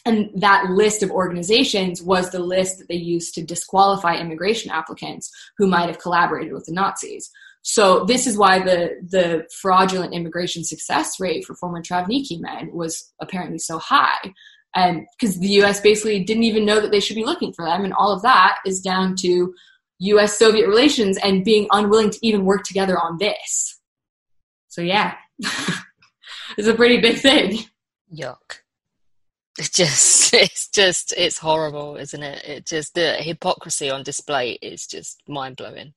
[0.05, 5.31] and that list of organizations was the list that they used to disqualify immigration applicants
[5.57, 7.31] who might have collaborated with the Nazis.
[7.63, 13.13] So this is why the the fraudulent immigration success rate for former Trawniki men was
[13.21, 14.33] apparently so high.
[14.75, 17.85] And because the US basically didn't even know that they should be looking for them.
[17.85, 19.53] And all of that is down to
[19.99, 23.79] US Soviet relations and being unwilling to even work together on this.
[24.67, 25.15] So yeah.
[26.57, 27.59] it's a pretty big thing.
[28.13, 28.59] Yuck.
[29.57, 32.43] It's just it's just it's horrible, isn't it?
[32.43, 35.93] It just the hypocrisy on display is just mind blowing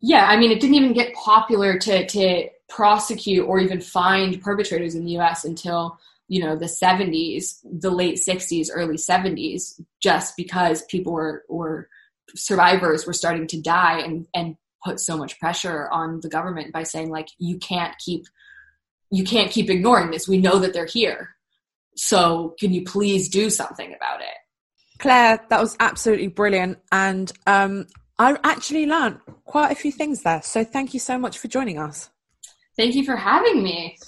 [0.00, 4.94] yeah, I mean, it didn't even get popular to to prosecute or even find perpetrators
[4.94, 5.44] in the U.S.
[5.44, 11.88] until you know the 70s, the late 60s, early 70s, just because people were were
[12.34, 16.82] survivors were starting to die and and put so much pressure on the government by
[16.82, 18.26] saying like you can't keep
[19.10, 20.28] you can't keep ignoring this.
[20.28, 21.36] We know that they're here.
[21.96, 24.36] So can you please do something about it?
[24.98, 26.78] Claire, that was absolutely brilliant.
[26.90, 27.86] And um,
[28.18, 30.42] I actually learned quite a few things there.
[30.42, 32.10] So thank you so much for joining us.
[32.76, 33.98] Thank you for having me.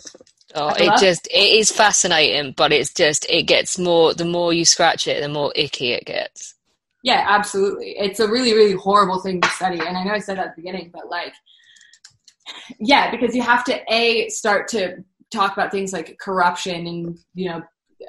[0.55, 4.65] Oh, it just it is fascinating, but it's just it gets more the more you
[4.65, 6.55] scratch it, the more icky it gets.
[7.03, 7.97] Yeah, absolutely.
[7.99, 9.79] It's a really, really horrible thing to study.
[9.79, 11.35] And I know I said that at the beginning, but like
[12.79, 17.49] yeah, because you have to A start to talk about things like corruption and, you
[17.49, 17.63] know,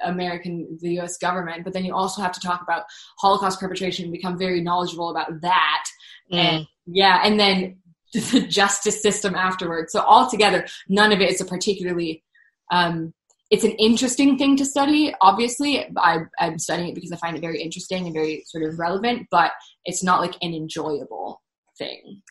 [0.03, 1.17] American, the U.S.
[1.17, 2.83] government, but then you also have to talk about
[3.19, 5.83] Holocaust perpetration and become very knowledgeable about that.
[6.31, 6.37] Mm.
[6.37, 7.77] And yeah, and then
[8.13, 9.91] the justice system afterwards.
[9.91, 12.23] So altogether, none of it is a particularly.
[12.71, 13.13] Um,
[13.49, 15.13] it's an interesting thing to study.
[15.21, 18.77] Obviously, I, I'm studying it because I find it very interesting and very sort of
[18.77, 19.51] relevant, but
[19.85, 21.41] it's not like an enjoyable
[21.77, 22.21] thing.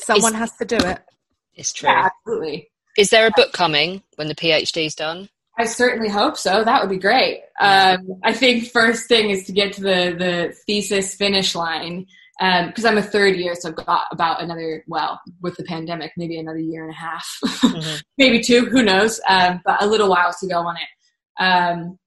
[0.00, 0.98] Someone it's, has to do it.
[1.54, 1.88] It's true.
[1.88, 2.70] Yeah, absolutely.
[2.98, 5.30] Is there a book coming when the PhD's done?
[5.58, 6.64] I certainly hope so.
[6.64, 7.40] That would be great.
[7.58, 12.06] Um, I think first thing is to get to the the thesis finish line
[12.38, 16.12] because um, I'm a third year, so I've got about another well with the pandemic,
[16.18, 17.96] maybe another year and a half, mm-hmm.
[18.18, 19.18] maybe two, who knows?
[19.26, 21.42] Um, but a little while to go on it.
[21.42, 21.98] Um,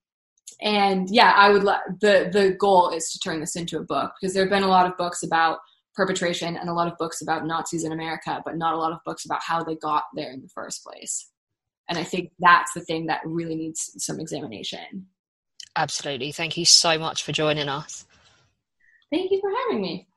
[0.61, 1.63] and yeah, I would.
[1.63, 4.63] Le- the The goal is to turn this into a book because there have been
[4.63, 5.59] a lot of books about
[5.95, 8.99] perpetration and a lot of books about Nazis in America, but not a lot of
[9.05, 11.29] books about how they got there in the first place.
[11.89, 15.07] And I think that's the thing that really needs some examination.
[15.75, 16.31] Absolutely.
[16.31, 18.05] Thank you so much for joining us.
[19.11, 20.07] Thank you for having me.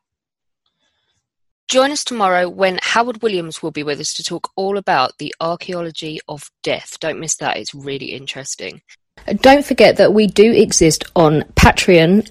[1.69, 5.35] Join us tomorrow when Howard Williams will be with us to talk all about the
[5.41, 6.99] archaeology of death.
[7.01, 8.83] Don't miss that, it's really interesting.
[9.37, 12.31] Don't forget that we do exist on Patreon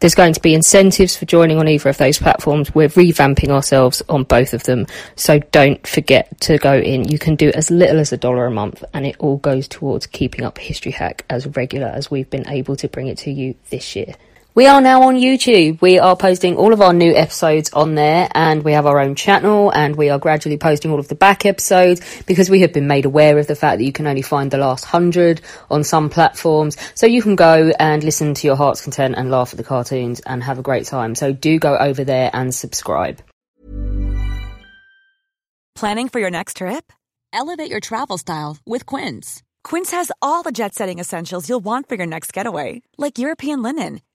[0.00, 2.74] there's going to be incentives for joining on either of those platforms.
[2.74, 4.86] We're revamping ourselves on both of them.
[5.16, 7.08] So don't forget to go in.
[7.08, 10.06] You can do as little as a dollar a month and it all goes towards
[10.06, 13.54] keeping up History Hack as regular as we've been able to bring it to you
[13.70, 14.14] this year.
[14.56, 15.80] We are now on YouTube.
[15.82, 19.16] We are posting all of our new episodes on there and we have our own
[19.16, 22.86] channel and we are gradually posting all of the back episodes because we have been
[22.86, 25.40] made aware of the fact that you can only find the last hundred
[25.72, 26.76] on some platforms.
[26.94, 30.20] So you can go and listen to your heart's content and laugh at the cartoons
[30.20, 31.16] and have a great time.
[31.16, 33.22] So do go over there and subscribe.
[35.74, 36.92] Planning for your next trip?
[37.32, 39.42] Elevate your travel style with Quince.
[39.64, 43.60] Quince has all the jet setting essentials you'll want for your next getaway, like European
[43.60, 44.00] linen